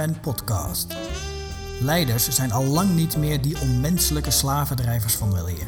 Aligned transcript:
Rayman 0.00 0.20
Podcast. 0.20 0.94
Leiders 1.80 2.28
zijn 2.28 2.52
al 2.52 2.64
lang 2.64 2.94
niet 2.94 3.16
meer 3.16 3.42
die 3.42 3.60
onmenselijke 3.60 4.30
slavendrijvers 4.30 5.14
van 5.14 5.32
weleer. 5.32 5.66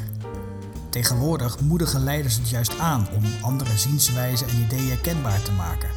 Tegenwoordig 0.88 1.60
moedigen 1.60 2.04
leiders 2.04 2.36
het 2.36 2.48
juist 2.48 2.78
aan 2.78 3.08
om 3.16 3.24
andere 3.40 3.78
zienswijzen 3.78 4.48
en 4.48 4.58
ideeën 4.58 5.00
kenbaar 5.00 5.42
te 5.42 5.52
maken. 5.52 5.88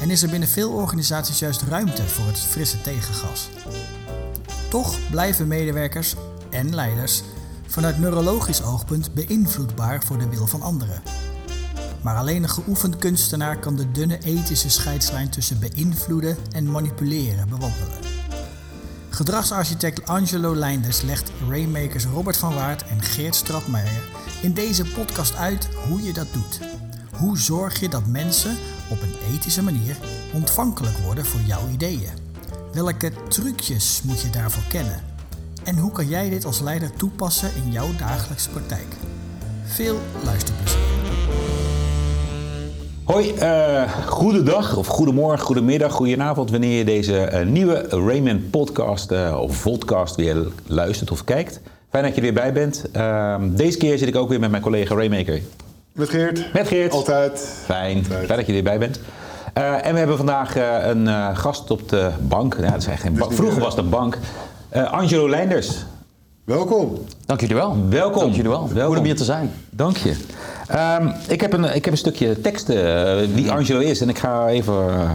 En 0.00 0.10
is 0.10 0.22
er 0.22 0.30
binnen 0.30 0.48
veel 0.48 0.72
organisaties 0.72 1.38
juist 1.38 1.62
ruimte 1.62 2.08
voor 2.08 2.26
het 2.26 2.38
frisse 2.38 2.80
tegengas. 2.80 3.48
Toch 4.68 4.96
blijven 5.10 5.48
medewerkers 5.48 6.14
en 6.50 6.74
leiders 6.74 7.22
vanuit 7.66 7.98
neurologisch 7.98 8.62
oogpunt 8.62 9.14
beïnvloedbaar 9.14 10.02
voor 10.04 10.18
de 10.18 10.28
wil 10.28 10.46
van 10.46 10.62
anderen. 10.62 11.02
Maar 12.02 12.16
alleen 12.16 12.42
een 12.42 12.48
geoefend 12.48 12.96
kunstenaar 12.96 13.58
kan 13.58 13.76
de 13.76 13.90
dunne 13.90 14.18
ethische 14.18 14.70
scheidslijn 14.70 15.30
tussen 15.30 15.58
beïnvloeden 15.58 16.36
en 16.50 16.70
manipuleren 16.70 17.48
bewandelen. 17.48 17.98
Gedragsarchitect 19.08 20.06
Angelo 20.06 20.54
Leinders 20.54 21.02
legt 21.02 21.30
Rainmakers 21.48 22.04
Robert 22.04 22.36
van 22.36 22.54
Waard 22.54 22.86
en 22.86 23.02
Geert 23.02 23.34
Stratmeijer 23.34 24.02
in 24.42 24.52
deze 24.52 24.84
podcast 24.84 25.36
uit 25.36 25.68
hoe 25.88 26.02
je 26.02 26.12
dat 26.12 26.26
doet. 26.32 26.60
Hoe 27.16 27.38
zorg 27.38 27.80
je 27.80 27.88
dat 27.88 28.06
mensen 28.06 28.56
op 28.88 29.02
een 29.02 29.34
ethische 29.34 29.62
manier 29.62 29.96
ontvankelijk 30.32 30.96
worden 30.98 31.26
voor 31.26 31.40
jouw 31.40 31.68
ideeën? 31.68 32.10
Welke 32.72 33.12
trucjes 33.28 34.02
moet 34.02 34.20
je 34.20 34.30
daarvoor 34.30 34.62
kennen? 34.68 35.02
En 35.64 35.78
hoe 35.78 35.92
kan 35.92 36.08
jij 36.08 36.30
dit 36.30 36.44
als 36.44 36.60
leider 36.60 36.92
toepassen 36.92 37.54
in 37.54 37.72
jouw 37.72 37.94
dagelijkse 37.96 38.50
praktijk? 38.50 38.94
Veel 39.64 40.00
luisterplezier. 40.24 41.57
Hoi, 43.08 43.34
uh, 43.42 43.82
goedendag 44.06 44.76
of 44.76 44.86
goedemorgen, 44.86 45.38
goedemiddag, 45.46 45.92
goedenavond 45.92 46.50
wanneer 46.50 46.78
je 46.78 46.84
deze 46.84 47.30
uh, 47.32 47.46
nieuwe 47.46 47.86
Rayman 47.88 48.50
podcast 48.50 49.12
uh, 49.12 49.38
of 49.40 49.62
podcast 49.62 50.16
weer 50.16 50.36
luistert 50.66 51.10
of 51.10 51.24
kijkt. 51.24 51.60
Fijn 51.90 52.04
dat 52.04 52.14
je 52.14 52.20
er 52.20 52.22
weer 52.22 52.42
bij 52.42 52.52
bent. 52.52 52.84
Ehm, 52.92 53.54
deze 53.54 53.78
keer 53.78 53.98
zit 53.98 54.08
ik 54.08 54.16
ook 54.16 54.28
weer 54.28 54.40
met 54.40 54.50
mijn 54.50 54.62
collega 54.62 54.94
Raymaker. 54.94 55.40
Met 55.92 56.08
Geert. 56.08 56.52
Met 56.52 56.68
Geert. 56.68 56.92
Altijd. 56.92 57.62
Fijn, 57.64 57.96
Altijd. 57.96 58.26
fijn 58.26 58.38
dat 58.38 58.46
je 58.46 58.46
er 58.46 58.52
weer 58.52 58.62
bij 58.62 58.78
bent. 58.78 59.00
en 59.52 59.92
we 59.92 59.98
hebben 59.98 60.16
vandaag 60.16 60.56
een 60.86 61.36
gast 61.36 61.70
op 61.70 61.88
de 61.88 62.10
bank. 62.20 62.56
Ja, 62.60 62.70
dat 62.70 62.86
is 62.86 63.00
geen 63.00 63.14
bank. 63.14 63.32
Vroeger 63.32 63.60
was 63.60 63.76
het 63.76 63.90
bank. 63.90 64.18
Angelo 64.72 65.28
Leinders. 65.28 65.84
Welkom. 66.48 66.98
Dank 67.26 67.40
jullie 67.40 67.54
wel. 67.54 67.76
Welkom. 67.88 68.20
Dank 68.20 68.34
jullie 68.34 68.50
wel. 68.50 68.68
Welkom. 68.68 68.86
Goed 68.86 68.98
om 68.98 69.04
hier 69.04 69.16
te 69.16 69.24
zijn. 69.24 69.50
Dank 69.70 69.96
je. 69.96 70.14
Um, 71.00 71.12
ik, 71.28 71.40
heb 71.40 71.52
een, 71.52 71.64
ik 71.64 71.84
heb 71.84 71.92
een 71.92 71.98
stukje 71.98 72.40
tekst 72.40 72.68
uh, 72.68 72.76
wie 73.34 73.50
Angelo 73.50 73.78
is 73.78 74.00
en 74.00 74.08
ik 74.08 74.18
ga 74.18 74.48
even... 74.48 74.74
Uh, 74.74 75.12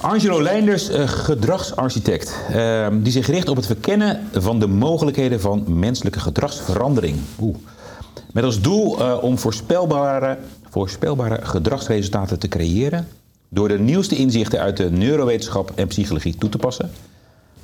Angelo 0.00 0.42
Leinders, 0.42 0.90
uh, 0.90 1.08
gedragsarchitect, 1.08 2.36
ehm, 2.52 3.02
die 3.02 3.12
zich 3.12 3.26
richt 3.26 3.48
op 3.48 3.56
het 3.56 3.66
verkennen 3.66 4.28
van 4.32 4.60
de 4.60 4.66
mogelijkheden 4.66 5.40
van 5.40 5.64
menselijke 5.66 6.20
gedragsverandering. 6.20 7.18
Oeh. 7.40 7.56
Met 8.32 8.44
als 8.44 8.60
doel 8.60 8.90
om 9.20 9.38
voorspelbare, 9.38 10.38
voorspelbare 10.68 11.38
gedragsresultaten 11.42 12.38
te 12.38 12.48
creëren 12.48 13.08
door 13.48 13.68
de 13.68 13.78
nieuwste 13.78 14.16
inzichten 14.16 14.60
uit 14.60 14.76
de 14.76 14.90
neurowetenschap 14.90 15.72
en 15.74 15.86
psychologie 15.86 16.36
toe 16.36 16.48
te 16.48 16.58
passen. 16.58 16.90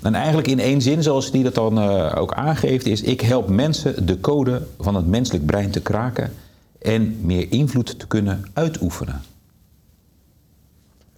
En 0.03 0.15
eigenlijk 0.15 0.47
in 0.47 0.61
één 0.61 0.83
zin, 0.83 1.03
zoals 1.03 1.31
hij 1.31 1.43
dat 1.43 1.55
dan 1.55 1.79
uh, 1.79 2.13
ook 2.17 2.33
aangeeft, 2.33 2.87
is: 2.87 3.03
ik 3.03 3.21
help 3.21 3.49
mensen 3.49 4.07
de 4.07 4.21
code 4.21 4.63
van 4.79 4.95
het 4.95 5.07
menselijk 5.07 5.47
brein 5.47 5.71
te 5.71 5.81
kraken 5.81 6.33
en 6.79 7.17
meer 7.21 7.53
invloed 7.53 7.99
te 7.99 8.07
kunnen 8.07 8.45
uitoefenen. 8.53 9.23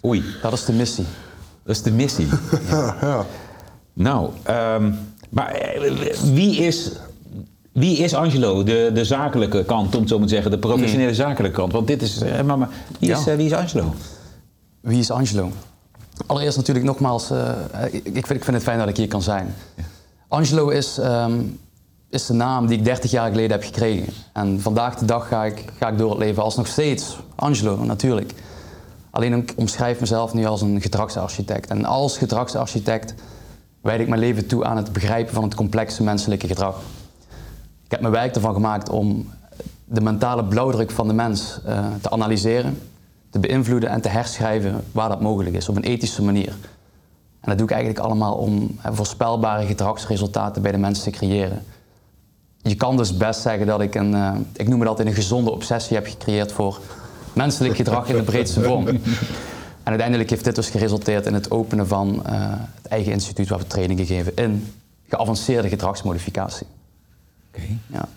Oei. 0.04 0.22
Dat 0.42 0.52
is 0.52 0.64
de 0.64 0.72
missie. 0.72 1.04
Dat 1.62 1.76
is 1.76 1.82
de 1.82 1.90
missie. 1.90 2.26
ja. 2.68 2.96
ja. 3.00 3.26
Nou, 3.92 4.30
um, 4.50 4.98
maar 5.28 5.50
eh, 5.50 5.92
wie 6.22 6.56
is, 6.56 6.92
wie 7.72 7.96
is 7.96 8.14
Angelo? 8.14 8.62
De, 8.62 8.90
de 8.94 9.04
zakelijke 9.04 9.64
kant, 9.64 9.94
om 9.94 10.00
het 10.00 10.08
zo 10.08 10.18
maar 10.18 10.26
te 10.26 10.34
zeggen, 10.34 10.50
de 10.50 10.58
professionele 10.58 11.06
hmm. 11.06 11.14
zakelijke 11.14 11.56
kant. 11.56 11.72
Want 11.72 11.86
dit 11.86 12.02
is, 12.02 12.22
uh, 12.22 12.40
mama, 12.40 12.68
wie 12.98 13.10
is, 13.10 13.24
ja. 13.24 13.30
uh, 13.30 13.36
wie 13.36 13.46
is 13.46 13.52
Angelo? 13.52 13.94
Wie 14.80 14.98
is 14.98 15.10
Angelo? 15.10 15.50
Allereerst 16.26 16.56
natuurlijk 16.56 16.86
nogmaals, 16.86 17.30
uh, 17.30 17.52
ik, 17.90 17.92
ik, 17.92 18.26
vind, 18.26 18.30
ik, 18.30 18.44
vind, 18.44 18.56
het 18.56 18.62
fijn 18.62 18.78
dat 18.78 18.88
ik 18.88 18.96
hier 18.96 19.08
kan 19.08 19.22
zijn. 19.22 19.54
Ja. 19.74 19.82
Angelo 20.28 20.68
is, 20.68 20.98
um, 20.98 21.60
is 22.10 22.26
de 22.26 22.32
naam 22.32 22.66
die 22.66 22.78
ik 22.78 22.84
30 22.84 23.10
jaar 23.10 23.30
geleden 23.30 23.50
heb 23.50 23.62
gekregen. 23.62 24.12
En 24.32 24.60
vandaag 24.60 24.96
de 24.96 25.04
dag 25.04 25.28
ga 25.28 25.44
ik, 25.44 25.64
ga 25.78 25.88
ik 25.88 25.98
door 25.98 26.10
het 26.10 26.18
leven 26.18 26.42
als 26.42 26.56
nog 26.56 26.66
steeds 26.66 27.18
Angelo, 27.34 27.84
natuurlijk. 27.84 28.32
Alleen 29.10 29.32
ik 29.32 29.52
omschrijf 29.56 30.00
mezelf 30.00 30.34
nu 30.34 30.46
als 30.46 30.62
een 30.62 30.80
gedragsarchitect. 30.80 31.70
En 31.70 31.84
als 31.84 32.18
gedragsarchitect 32.18 33.14
wijd 33.80 34.00
ik 34.00 34.08
mijn 34.08 34.20
leven 34.20 34.46
toe 34.46 34.64
aan 34.64 34.76
het 34.76 34.92
begrijpen 34.92 35.34
van 35.34 35.42
het 35.42 35.54
complexe 35.54 36.02
menselijke 36.02 36.46
gedrag. 36.46 36.80
Ik 37.84 37.90
heb 37.90 38.00
mijn 38.00 38.12
werk 38.12 38.34
ervan 38.34 38.54
gemaakt 38.54 38.88
om 38.88 39.28
de 39.84 40.00
mentale 40.00 40.44
blauwdruk 40.44 40.90
van 40.90 41.08
de 41.08 41.14
mens 41.14 41.60
uh, 41.66 41.86
te 42.00 42.10
analyseren 42.10 42.78
te 43.30 43.38
beïnvloeden 43.38 43.90
en 43.90 44.00
te 44.00 44.08
herschrijven 44.08 44.84
waar 44.92 45.08
dat 45.08 45.20
mogelijk 45.20 45.56
is, 45.56 45.68
op 45.68 45.76
een 45.76 45.84
ethische 45.84 46.22
manier. 46.22 46.56
En 47.40 47.48
dat 47.48 47.58
doe 47.58 47.66
ik 47.66 47.72
eigenlijk 47.72 48.04
allemaal 48.04 48.34
om 48.34 48.78
voorspelbare 48.84 49.66
gedragsresultaten 49.66 50.62
bij 50.62 50.72
de 50.72 50.78
mensen 50.78 51.12
te 51.12 51.18
creëren. 51.18 51.64
Je 52.62 52.74
kan 52.74 52.96
dus 52.96 53.16
best 53.16 53.40
zeggen 53.40 53.66
dat 53.66 53.80
ik 53.80 53.94
een, 53.94 54.12
uh, 54.12 54.34
ik 54.52 54.68
noem 54.68 54.80
het 54.80 54.88
altijd 54.88 55.08
een 55.08 55.14
gezonde 55.14 55.50
obsessie 55.50 55.96
heb 55.96 56.06
gecreëerd 56.06 56.52
voor 56.52 56.80
menselijk 57.32 57.76
gedrag 57.76 58.08
in 58.08 58.16
de 58.16 58.22
breedste 58.22 58.62
vorm. 58.62 58.86
En 59.88 59.94
uiteindelijk 59.94 60.30
heeft 60.30 60.44
dit 60.44 60.54
dus 60.54 60.70
geresulteerd 60.70 61.26
in 61.26 61.34
het 61.34 61.50
openen 61.50 61.86
van 61.86 62.22
uh, 62.26 62.52
het 62.74 62.86
eigen 62.86 63.12
instituut 63.12 63.48
waar 63.48 63.58
we 63.58 63.66
trainingen 63.66 64.06
geven 64.06 64.36
in 64.36 64.72
geavanceerde 65.08 65.68
gedragsmodificatie. 65.68 66.66
Oké. 67.48 67.60
Okay. 67.62 67.78
Ja. 67.86 68.08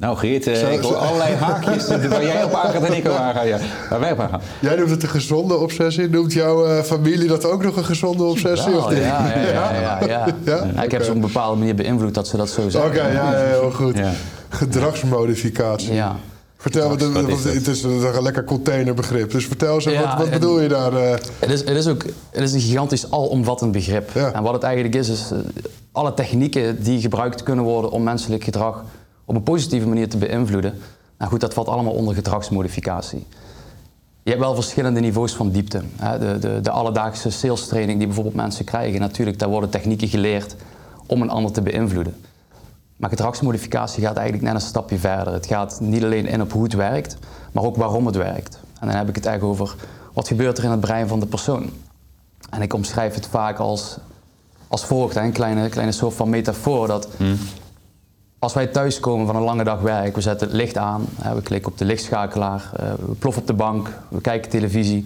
Nou 0.00 0.16
Geert, 0.16 0.46
ik 0.46 0.80
hoor 0.80 0.96
allerlei 0.96 1.34
haakjes 1.34 1.88
waar 2.08 2.24
jij 2.24 2.44
op 2.44 2.54
aangaat 2.54 2.82
en 2.82 2.96
ik 2.96 3.06
op 3.06 3.12
aanga. 3.12 3.42
Ja. 3.42 3.58
Waar 3.90 4.00
wij 4.00 4.12
op 4.12 4.20
aangaan. 4.20 4.40
Jij 4.60 4.76
noemt 4.76 4.90
het 4.90 5.02
een 5.02 5.08
gezonde 5.08 5.56
obsessie. 5.56 6.08
Noemt 6.08 6.32
jouw 6.32 6.66
uh, 6.66 6.82
familie 6.82 7.28
dat 7.28 7.44
ook 7.44 7.62
nog 7.62 7.76
een 7.76 7.84
gezonde 7.84 8.24
obsessie? 8.24 8.72
Wel, 8.72 8.84
of 8.84 8.92
ja, 8.92 8.98
ja, 8.98 9.34
ja, 9.34 9.72
ja, 9.72 9.98
ja. 10.06 10.26
ja? 10.44 10.66
ja 10.74 10.82
ik 10.82 10.90
heb 10.90 11.02
ze 11.02 11.08
op 11.08 11.14
een 11.14 11.20
bepaalde 11.20 11.58
manier 11.58 11.74
beïnvloed 11.74 12.14
dat 12.14 12.28
ze 12.28 12.36
dat 12.36 12.48
zo 12.48 12.68
zeggen. 12.68 12.90
Oké, 12.90 13.00
okay, 13.00 13.12
ja, 13.12 13.32
heel 13.32 13.70
goed. 13.70 13.96
Gedragsmodificatie. 14.48 15.92
Ja. 15.92 16.16
Vertel, 16.56 16.88
wat, 16.88 17.00
het 17.44 17.66
is 17.66 17.82
een 17.82 18.22
lekker 18.22 18.44
containerbegrip. 18.44 19.30
Dus 19.30 19.46
vertel 19.46 19.74
eens, 19.74 19.84
wat, 19.84 20.14
wat 20.18 20.30
bedoel 20.30 20.60
je 20.60 20.68
daar? 20.68 20.92
Uh... 20.92 21.10
Het, 21.10 21.50
is, 21.50 21.60
het, 21.60 21.76
is 21.76 21.86
ook, 21.86 22.04
het 22.30 22.42
is 22.42 22.52
een 22.52 22.60
gigantisch 22.60 23.10
alomvattend 23.10 23.72
begrip. 23.72 24.14
En 24.14 24.42
wat 24.42 24.52
het 24.52 24.62
eigenlijk 24.62 24.94
is, 24.94 25.08
is 25.08 25.30
alle 25.92 26.14
technieken 26.14 26.82
die 26.82 27.00
gebruikt 27.00 27.42
kunnen 27.42 27.64
worden 27.64 27.90
om 27.90 28.02
menselijk 28.02 28.44
gedrag 28.44 28.84
op 29.30 29.36
een 29.36 29.42
positieve 29.42 29.88
manier 29.88 30.08
te 30.08 30.16
beïnvloeden. 30.16 30.74
Nou 31.18 31.30
goed, 31.30 31.40
dat 31.40 31.54
valt 31.54 31.68
allemaal 31.68 31.92
onder 31.92 32.14
gedragsmodificatie. 32.14 33.26
Je 34.22 34.30
hebt 34.30 34.42
wel 34.42 34.54
verschillende 34.54 35.00
niveaus 35.00 35.32
van 35.32 35.50
diepte. 35.50 35.82
De, 36.18 36.38
de, 36.40 36.60
de 36.60 36.70
alledaagse 36.70 37.30
sales 37.30 37.66
training 37.66 37.98
die 37.98 38.06
bijvoorbeeld 38.06 38.34
mensen 38.34 38.64
krijgen, 38.64 39.00
natuurlijk, 39.00 39.38
daar 39.38 39.48
worden 39.48 39.70
technieken 39.70 40.08
geleerd 40.08 40.56
om 41.06 41.22
een 41.22 41.30
ander 41.30 41.52
te 41.52 41.62
beïnvloeden. 41.62 42.14
Maar 42.96 43.10
gedragsmodificatie 43.10 44.02
gaat 44.02 44.16
eigenlijk 44.16 44.46
net 44.46 44.54
een 44.54 44.68
stapje 44.68 44.98
verder. 44.98 45.32
Het 45.32 45.46
gaat 45.46 45.80
niet 45.80 46.02
alleen 46.02 46.26
in 46.26 46.42
op 46.42 46.52
hoe 46.52 46.62
het 46.62 46.74
werkt, 46.74 47.16
maar 47.52 47.64
ook 47.64 47.76
waarom 47.76 48.06
het 48.06 48.16
werkt. 48.16 48.58
En 48.80 48.86
dan 48.86 48.96
heb 48.96 49.08
ik 49.08 49.14
het 49.14 49.26
eigenlijk 49.26 49.60
over 49.60 49.76
wat 50.12 50.28
gebeurt 50.28 50.58
er 50.58 50.64
in 50.64 50.70
het 50.70 50.80
brein 50.80 51.08
van 51.08 51.20
de 51.20 51.26
persoon. 51.26 51.70
En 52.50 52.62
ik 52.62 52.74
omschrijf 52.74 53.14
het 53.14 53.26
vaak 53.26 53.58
als, 53.58 53.96
als 54.68 54.84
volgt, 54.84 55.16
een 55.16 55.32
kleine, 55.32 55.68
kleine 55.68 55.92
soort 55.92 56.14
van 56.14 56.28
metafoor. 56.28 56.86
Dat 56.86 57.08
hmm. 57.16 57.38
Als 58.40 58.54
wij 58.54 58.66
thuiskomen 58.66 59.26
van 59.26 59.36
een 59.36 59.42
lange 59.42 59.64
dag 59.64 59.80
werk, 59.80 60.14
we 60.14 60.20
zetten 60.20 60.46
het 60.46 60.56
licht 60.56 60.76
aan, 60.76 61.04
we 61.34 61.42
klikken 61.42 61.72
op 61.72 61.78
de 61.78 61.84
lichtschakelaar, 61.84 62.70
eh, 62.76 62.92
we 62.92 63.14
ploffen 63.18 63.42
op 63.42 63.48
de 63.48 63.54
bank, 63.54 63.88
we 64.08 64.20
kijken 64.20 64.50
televisie, 64.50 65.04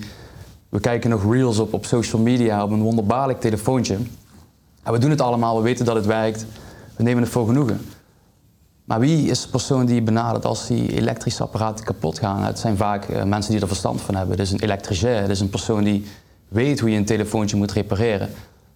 we 0.68 0.80
kijken 0.80 1.10
nog 1.10 1.32
reels 1.32 1.58
op 1.58 1.72
op 1.72 1.84
social 1.84 2.22
media 2.22 2.62
op 2.62 2.70
een 2.70 2.82
wonderbaarlijk 2.82 3.40
telefoontje. 3.40 3.96
En 4.82 4.92
we 4.92 4.98
doen 4.98 5.10
het 5.10 5.20
allemaal, 5.20 5.56
we 5.56 5.62
weten 5.62 5.84
dat 5.84 5.94
het 5.94 6.06
werkt, 6.06 6.46
we 6.96 7.02
nemen 7.02 7.22
het 7.22 7.32
voor 7.32 7.46
genoegen. 7.46 7.80
Maar 8.84 9.00
wie 9.00 9.30
is 9.30 9.42
de 9.42 9.48
persoon 9.48 9.86
die 9.86 10.02
benadert 10.02 10.44
als 10.44 10.66
die 10.66 10.96
elektrische 10.96 11.42
apparaten 11.42 11.84
kapot 11.84 12.18
gaan? 12.18 12.42
Het 12.42 12.58
zijn 12.58 12.76
vaak 12.76 13.08
uh, 13.08 13.22
mensen 13.22 13.52
die 13.52 13.60
er 13.60 13.66
verstand 13.66 14.00
van 14.00 14.14
hebben. 14.14 14.36
Is 14.36 14.52
een 14.52 14.60
elektricien, 14.60 15.30
is 15.30 15.40
een 15.40 15.50
persoon 15.50 15.84
die 15.84 16.06
weet 16.48 16.80
hoe 16.80 16.90
je 16.90 16.96
een 16.96 17.04
telefoontje 17.04 17.56
moet 17.56 17.72
repareren. 17.72 18.28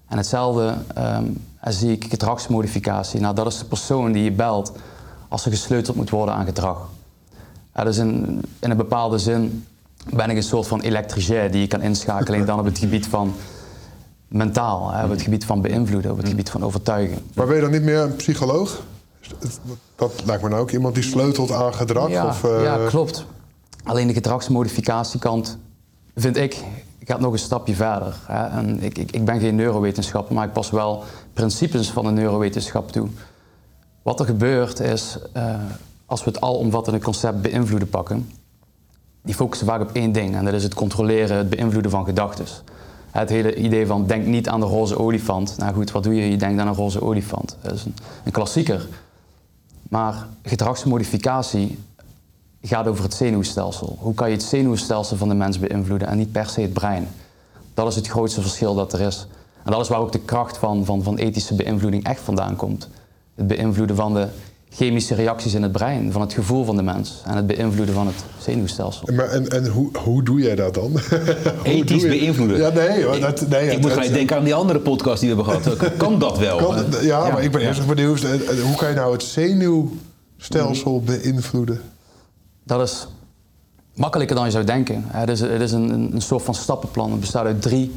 En 0.09 0.17
hetzelfde 0.17 0.75
um, 0.99 1.45
zie 1.61 1.93
ik 1.93 2.05
gedragsmodificatie. 2.09 3.21
Nou, 3.21 3.35
dat 3.35 3.47
is 3.47 3.59
de 3.59 3.65
persoon 3.65 4.13
die 4.13 4.25
je 4.25 4.33
belt 4.33 4.73
als 5.29 5.45
er 5.45 5.51
gesleuteld 5.51 5.97
moet 5.97 6.11
worden 6.11 6.35
aan 6.35 6.45
gedrag. 6.45 6.89
Ja, 7.75 7.85
dus 7.85 7.97
in, 7.97 8.43
in 8.59 8.71
een 8.71 8.77
bepaalde 8.77 9.19
zin 9.19 9.67
ben 10.15 10.31
ik 10.31 10.37
een 10.37 10.43
soort 10.43 10.67
van 10.67 10.81
elektricien 10.81 11.51
die 11.51 11.61
je 11.61 11.67
kan 11.67 11.83
inschakelen 11.83 12.47
dan 12.47 12.59
op 12.59 12.65
het 12.65 12.79
gebied 12.79 13.07
van 13.07 13.35
mentaal, 14.29 14.91
hè, 14.91 15.05
op 15.05 15.11
het 15.11 15.23
gebied 15.23 15.45
van 15.45 15.61
beïnvloeden, 15.61 16.11
op 16.11 16.17
het 16.17 16.29
gebied 16.29 16.51
van 16.51 16.65
overtuigen. 16.65 17.19
Maar 17.35 17.47
ben 17.47 17.55
je 17.55 17.63
dan 17.63 17.71
niet 17.71 17.83
meer 17.83 17.99
een 17.99 18.17
psycholoog? 18.17 18.83
Dat 19.97 20.13
lijkt 20.25 20.43
me 20.43 20.49
nou 20.49 20.61
ook 20.61 20.71
iemand 20.71 20.95
die 20.95 21.05
sleutelt 21.05 21.53
aan 21.53 21.75
gedrag? 21.75 22.09
Ja, 22.09 22.27
of, 22.27 22.45
uh... 22.45 22.63
ja 22.63 22.87
klopt. 22.89 23.25
Alleen 23.85 24.07
de 24.07 24.13
gedragsmodificatiekant 24.13 25.59
vind 26.15 26.37
ik 26.37 26.57
gaat 27.09 27.21
nog 27.21 27.33
een 27.33 27.39
stapje 27.39 27.75
verder. 27.75 28.17
Hè. 28.27 28.47
En 28.47 28.83
ik, 28.83 28.99
ik, 28.99 29.13
ik, 29.13 29.25
ben 29.25 29.41
geen 29.41 29.55
neurowetenschapper, 29.55 30.35
maar 30.35 30.47
ik 30.47 30.53
pas 30.53 30.71
wel 30.71 31.05
principes 31.33 31.91
van 31.91 32.05
de 32.05 32.11
neurowetenschap 32.11 32.93
toe. 32.93 33.09
Wat 34.03 34.21
er 34.21 34.27
gebeurt 34.27 34.81
is, 34.81 35.19
uh, 35.37 35.55
als 36.07 36.25
we 36.25 36.31
het 36.31 36.41
alomvattende 36.41 37.01
concept 37.01 37.43
beïnvloeden 37.43 37.89
pakken, 37.89 38.31
die 39.23 39.35
focussen 39.35 39.67
vaak 39.67 39.81
op 39.81 39.91
één 39.93 40.13
ding 40.13 40.37
en 40.37 40.45
dat 40.45 40.55
is 40.55 40.63
het 40.63 40.75
controleren, 40.75 41.37
het 41.37 41.51
beïnvloeden 41.51 41.91
van 41.91 42.05
gedachten. 42.05 42.47
Het 43.11 43.29
hele 43.29 43.55
idee 43.55 43.87
van 43.87 44.07
denk 44.07 44.27
niet 44.27 44.49
aan 44.49 44.61
de 44.61 44.67
roze 44.67 44.99
olifant. 44.99 45.59
Nou 45.59 45.75
goed, 45.75 45.91
wat 45.91 46.03
doe 46.03 46.15
je? 46.15 46.31
Je 46.31 46.37
denkt 46.37 46.61
aan 46.61 46.69
een 46.69 46.75
roze 46.75 47.03
olifant. 47.03 47.57
Dat 47.61 47.73
is 47.73 47.85
een, 47.85 47.95
een 48.25 48.33
klassieker. 48.33 48.89
Maar 49.89 50.27
gedragsmodificatie 50.43 51.79
gaat 52.63 52.87
over 52.87 53.05
het 53.05 53.15
zenuwstelsel. 53.15 53.97
Hoe 54.01 54.15
kan 54.15 54.29
je 54.29 54.35
het 54.35 54.45
zenuwstelsel 54.45 55.17
van 55.17 55.29
de 55.29 55.35
mens 55.35 55.59
beïnvloeden 55.59 56.09
en 56.09 56.19
niet 56.19 56.33
per 56.33 56.47
se 56.47 56.61
het 56.61 56.73
brein? 56.73 57.09
Dat 57.75 57.87
is 57.87 57.95
het 57.95 58.09
grootste 58.09 58.41
verschil 58.41 58.75
dat 58.75 58.93
er 58.93 59.01
is. 59.01 59.27
En 59.65 59.73
dat 59.73 59.81
is 59.81 59.89
waar 59.89 60.01
ook 60.01 60.13
de 60.13 60.21
kracht 60.21 60.57
van, 60.57 60.85
van, 60.85 61.03
van 61.03 61.17
ethische 61.17 61.55
beïnvloeding 61.55 62.05
echt 62.05 62.21
vandaan 62.21 62.57
komt. 62.57 62.89
Het 63.35 63.47
beïnvloeden 63.47 63.97
van 63.97 64.15
de 64.15 64.29
chemische 64.71 65.15
reacties 65.15 65.55
in 65.55 65.63
het 65.63 65.73
brein, 65.73 66.13
van 66.13 66.21
het 66.21 66.33
gevoel 66.33 66.65
van 66.65 66.77
de 66.77 66.83
mens 66.83 67.23
en 67.25 67.37
het 67.37 67.47
beïnvloeden 67.47 67.95
van 67.95 68.07
het 68.07 68.25
zenuwstelsel. 68.39 69.09
Maar 69.15 69.29
en, 69.29 69.49
en 69.49 69.67
hoe, 69.67 69.91
hoe 70.05 70.23
doe 70.23 70.41
jij 70.41 70.55
dat 70.55 70.75
dan? 70.75 70.93
Ethisch 71.63 72.03
beïnvloeden? 72.03 72.57
Ja, 72.57 72.69
nee. 72.69 73.21
Dat, 73.21 73.49
nee 73.49 73.71
ik 73.71 73.81
moet 73.81 73.93
gelijk 73.93 74.13
denken 74.13 74.37
aan 74.37 74.45
die 74.45 74.55
andere 74.55 74.79
podcast 74.79 75.21
die 75.21 75.35
we 75.35 75.43
hebben 75.43 75.63
gehad. 75.63 75.93
Kan 75.97 76.19
dat 76.19 76.39
wel? 76.39 76.57
Kan, 76.59 76.85
ja, 77.03 77.31
maar 77.31 77.43
ik 77.43 77.51
ben 77.51 77.61
eerst 77.61 77.87
benieuwd, 77.87 78.21
hoe 78.63 78.77
kan 78.77 78.89
je 78.89 78.95
nou 78.95 79.13
het 79.13 79.23
zenuwstelsel 79.23 81.03
beïnvloeden? 81.03 81.81
Dat 82.69 82.81
is 82.81 83.07
makkelijker 83.95 84.37
dan 84.37 84.45
je 84.45 84.51
zou 84.51 84.65
denken. 84.65 85.05
Het 85.07 85.29
is, 85.29 85.41
het 85.41 85.61
is 85.61 85.73
een, 85.73 86.15
een 86.15 86.21
soort 86.21 86.43
van 86.43 86.55
stappenplan. 86.55 87.11
Het 87.11 87.21
bestaat 87.21 87.45
uit 87.45 87.63
drie 87.63 87.95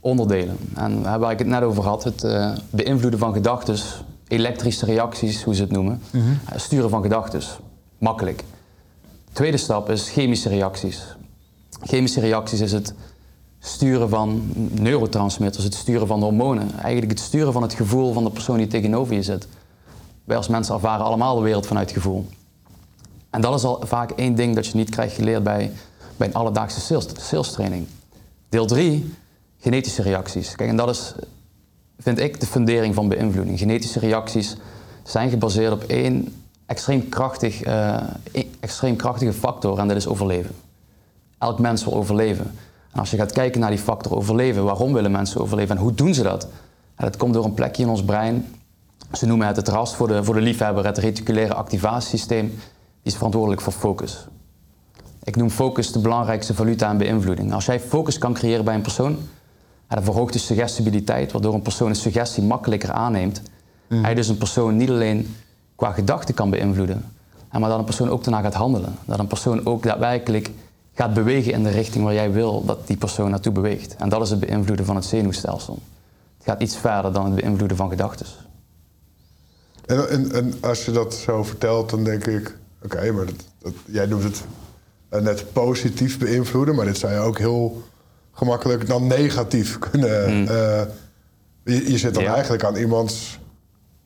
onderdelen. 0.00 0.56
En 0.74 1.02
waar 1.02 1.30
ik 1.30 1.38
het 1.38 1.48
net 1.48 1.62
over 1.62 1.82
had, 1.82 2.04
het 2.04 2.24
uh, 2.24 2.52
beïnvloeden 2.70 3.18
van 3.18 3.32
gedachten, 3.32 3.76
elektrische 4.28 4.84
reacties, 4.84 5.42
hoe 5.42 5.54
ze 5.54 5.62
het 5.62 5.70
noemen, 5.70 6.00
eh, 6.12 6.58
sturen 6.58 6.90
van 6.90 7.02
gedachten. 7.02 7.40
Makkelijk. 7.98 8.44
De 9.24 9.32
tweede 9.32 9.56
stap 9.56 9.90
is 9.90 10.10
chemische 10.10 10.48
reacties. 10.48 11.02
Chemische 11.82 12.20
reacties 12.20 12.60
is 12.60 12.72
het 12.72 12.94
sturen 13.58 14.08
van 14.08 14.42
neurotransmitters, 14.70 15.64
het 15.64 15.74
sturen 15.74 16.06
van 16.06 16.22
hormonen. 16.22 16.78
Eigenlijk 16.78 17.10
het 17.10 17.20
sturen 17.20 17.52
van 17.52 17.62
het 17.62 17.72
gevoel 17.72 18.12
van 18.12 18.24
de 18.24 18.30
persoon 18.30 18.56
die 18.56 18.66
tegenover 18.66 19.14
je 19.14 19.22
zit. 19.22 19.48
Wij 20.24 20.36
als 20.36 20.48
mensen 20.48 20.74
ervaren 20.74 21.04
allemaal 21.04 21.36
de 21.36 21.42
wereld 21.42 21.66
vanuit 21.66 21.90
gevoel. 21.90 22.26
En 23.30 23.40
dat 23.40 23.54
is 23.54 23.64
al 23.64 23.80
vaak 23.84 24.10
één 24.10 24.34
ding 24.34 24.54
dat 24.54 24.66
je 24.66 24.76
niet 24.76 24.90
krijgt 24.90 25.14
geleerd 25.14 25.42
bij, 25.42 25.72
bij 26.16 26.26
een 26.26 26.34
alledaagse 26.34 27.04
sales, 27.16 27.52
training. 27.52 27.86
Deel 28.48 28.66
3, 28.66 29.14
genetische 29.58 30.02
reacties. 30.02 30.54
Kijk, 30.54 30.70
en 30.70 30.76
dat 30.76 30.88
is, 30.88 31.14
vind 31.98 32.18
ik, 32.18 32.40
de 32.40 32.46
fundering 32.46 32.94
van 32.94 33.08
beïnvloeding. 33.08 33.58
Genetische 33.58 33.98
reacties 33.98 34.56
zijn 35.02 35.30
gebaseerd 35.30 35.72
op 35.72 35.82
één 35.82 36.42
extreem, 36.66 37.08
krachtig, 37.08 37.66
uh, 37.66 37.96
extreem 38.60 38.96
krachtige 38.96 39.32
factor 39.32 39.78
en 39.78 39.88
dat 39.88 39.96
is 39.96 40.06
overleven. 40.06 40.54
Elk 41.38 41.58
mens 41.58 41.84
wil 41.84 41.94
overleven. 41.94 42.54
En 42.92 43.00
als 43.00 43.10
je 43.10 43.16
gaat 43.16 43.32
kijken 43.32 43.60
naar 43.60 43.70
die 43.70 43.78
factor 43.78 44.16
overleven, 44.16 44.64
waarom 44.64 44.92
willen 44.92 45.10
mensen 45.10 45.40
overleven 45.40 45.76
en 45.76 45.82
hoe 45.82 45.94
doen 45.94 46.14
ze 46.14 46.22
dat? 46.22 46.48
Dat 46.96 47.16
komt 47.16 47.34
door 47.34 47.44
een 47.44 47.54
plekje 47.54 47.82
in 47.82 47.88
ons 47.88 48.04
brein. 48.04 48.46
Ze 49.12 49.26
noemen 49.26 49.46
het 49.46 49.56
het 49.56 49.68
RAS 49.68 49.96
voor 49.96 50.08
de, 50.08 50.24
voor 50.24 50.34
de 50.34 50.40
liefhebber, 50.40 50.86
het 50.86 50.98
reticulaire 50.98 51.54
activatiesysteem 51.54 52.58
is 53.02 53.14
verantwoordelijk 53.14 53.60
voor 53.60 53.72
focus. 53.72 54.26
Ik 55.22 55.36
noem 55.36 55.50
focus 55.50 55.92
de 55.92 55.98
belangrijkste 55.98 56.54
valuta 56.54 56.90
en 56.90 56.98
beïnvloeding. 56.98 57.52
Als 57.52 57.66
jij 57.66 57.80
focus 57.80 58.18
kan 58.18 58.34
creëren 58.34 58.64
bij 58.64 58.74
een 58.74 58.82
persoon, 58.82 59.18
dan 59.88 60.02
verhoogt 60.02 60.32
de 60.32 60.38
suggestibiliteit, 60.38 61.32
waardoor 61.32 61.54
een 61.54 61.62
persoon 61.62 61.88
een 61.88 61.96
suggestie 61.96 62.42
makkelijker 62.42 62.92
aanneemt. 62.92 63.42
Mm. 63.88 64.04
Hij 64.04 64.14
dus 64.14 64.28
een 64.28 64.38
persoon 64.38 64.76
niet 64.76 64.90
alleen 64.90 65.34
qua 65.74 65.92
gedachten 65.92 66.34
kan 66.34 66.50
beïnvloeden, 66.50 67.04
maar 67.52 67.68
dat 67.68 67.78
een 67.78 67.84
persoon 67.84 68.10
ook 68.10 68.24
daarna 68.24 68.40
gaat 68.40 68.54
handelen. 68.54 68.94
Dat 69.04 69.18
een 69.18 69.26
persoon 69.26 69.66
ook 69.66 69.82
daadwerkelijk 69.82 70.50
gaat 70.94 71.14
bewegen 71.14 71.52
in 71.52 71.62
de 71.62 71.70
richting 71.70 72.04
waar 72.04 72.14
jij 72.14 72.32
wil 72.32 72.64
dat 72.64 72.86
die 72.86 72.96
persoon 72.96 73.30
naartoe 73.30 73.52
beweegt. 73.52 73.96
En 73.96 74.08
dat 74.08 74.22
is 74.22 74.30
het 74.30 74.40
beïnvloeden 74.40 74.86
van 74.86 74.96
het 74.96 75.04
zenuwstelsel. 75.04 75.78
Het 76.36 76.46
gaat 76.46 76.62
iets 76.62 76.76
verder 76.76 77.12
dan 77.12 77.24
het 77.24 77.34
beïnvloeden 77.34 77.76
van 77.76 77.88
gedachten. 77.88 78.26
En, 79.86 80.08
en, 80.08 80.32
en, 80.32 80.54
als 80.60 80.84
je 80.84 80.90
dat 80.90 81.14
zo 81.14 81.42
vertelt, 81.42 81.90
dan 81.90 82.04
denk 82.04 82.26
ik, 82.26 82.58
Oké, 82.84 83.12
maar 83.12 83.24
dat, 83.58 83.72
jij 83.84 84.06
noemt 84.06 84.22
het 84.22 84.44
uh, 85.10 85.20
net 85.20 85.52
positief 85.52 86.18
beïnvloeden, 86.18 86.74
maar 86.74 86.84
dit 86.84 86.98
zou 86.98 87.12
je 87.12 87.18
ook 87.18 87.38
heel 87.38 87.82
gemakkelijk 88.32 88.86
dan 88.86 89.06
negatief 89.06 89.78
kunnen. 89.78 90.34
Mm. 90.34 90.42
Uh, 90.42 90.82
je, 91.64 91.90
je, 91.90 91.98
zit 91.98 92.14
dan 92.14 92.24
eigenlijk 92.24 92.64
aan 92.64 92.76
iemands 92.76 93.38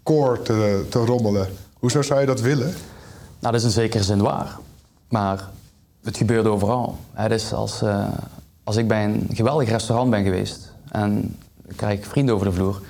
koor 0.03 0.43
te, 0.43 0.85
te 0.89 0.99
rommelen. 0.99 1.49
Hoezo 1.79 2.03
zou 2.03 2.21
je 2.21 2.27
dat 2.27 2.41
willen? 2.41 2.75
Nou, 3.39 3.53
dat 3.53 3.55
is 3.55 3.65
in 3.65 3.71
zekere 3.71 4.03
zin 4.03 4.21
waar. 4.23 4.59
Maar 5.09 5.49
het 6.03 6.17
gebeurt 6.17 6.47
overal. 6.47 6.97
Dus 7.29 7.53
als, 7.53 7.83
uh, 7.83 8.09
als 8.65 8.77
ik 8.77 8.89
bij 8.89 9.05
een 9.05 9.29
geweldig 9.33 9.69
restaurant 9.69 10.11
ben 10.11 10.25
geweest 10.25 10.73
en 10.89 11.37
ik 11.69 11.77
krijg 11.77 12.07
vrienden 12.07 12.35
over 12.35 12.47
de 12.47 12.53
vloer, 12.53 12.83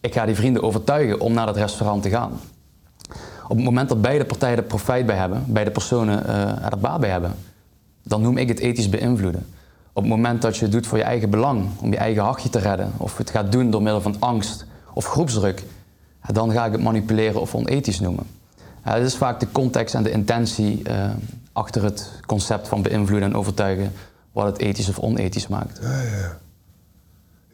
ik 0.00 0.14
ga 0.14 0.26
die 0.26 0.34
vrienden 0.34 0.62
overtuigen 0.62 1.20
om 1.20 1.32
naar 1.32 1.46
dat 1.46 1.56
restaurant 1.56 2.02
te 2.02 2.10
gaan. 2.10 2.40
Op 3.48 3.56
het 3.56 3.64
moment 3.64 3.88
dat 3.88 4.02
beide 4.02 4.24
partijen 4.24 4.56
er 4.56 4.62
profijt 4.62 5.06
bij 5.06 5.16
hebben, 5.16 5.44
beide 5.46 5.70
personen 5.70 6.22
uh, 6.26 6.64
er 6.64 6.78
baat 6.78 7.00
bij 7.00 7.10
hebben, 7.10 7.34
dan 8.02 8.22
noem 8.22 8.36
ik 8.36 8.48
het 8.48 8.58
ethisch 8.58 8.88
beïnvloeden. 8.88 9.46
Op 9.92 10.02
het 10.02 10.10
moment 10.12 10.42
dat 10.42 10.56
je 10.56 10.62
het 10.62 10.72
doet 10.72 10.86
voor 10.86 10.98
je 10.98 11.04
eigen 11.04 11.30
belang, 11.30 11.66
om 11.80 11.90
je 11.90 11.96
eigen 11.96 12.22
hachje 12.22 12.50
te 12.50 12.58
redden, 12.58 12.92
of 12.96 13.16
het 13.16 13.30
gaat 13.30 13.52
doen 13.52 13.70
door 13.70 13.82
middel 13.82 14.00
van 14.00 14.16
angst 14.18 14.66
of 14.94 15.06
groepsdruk, 15.06 15.62
dan 16.32 16.52
ga 16.52 16.66
ik 16.66 16.72
het 16.72 16.82
manipuleren 16.82 17.40
of 17.40 17.54
onethisch 17.54 18.00
noemen. 18.00 18.24
Dat 18.84 18.96
is 18.96 19.16
vaak 19.16 19.40
de 19.40 19.52
context 19.52 19.94
en 19.94 20.02
de 20.02 20.10
intentie 20.10 20.82
uh, 20.88 21.10
achter 21.52 21.84
het 21.84 22.10
concept 22.26 22.68
van 22.68 22.82
beïnvloeden 22.82 23.28
en 23.28 23.36
overtuigen 23.36 23.92
wat 24.32 24.46
het 24.46 24.58
ethisch 24.58 24.88
of 24.88 24.98
onethisch 24.98 25.48
maakt. 25.48 25.78
Ja, 25.82 26.00
ja. 26.02 26.38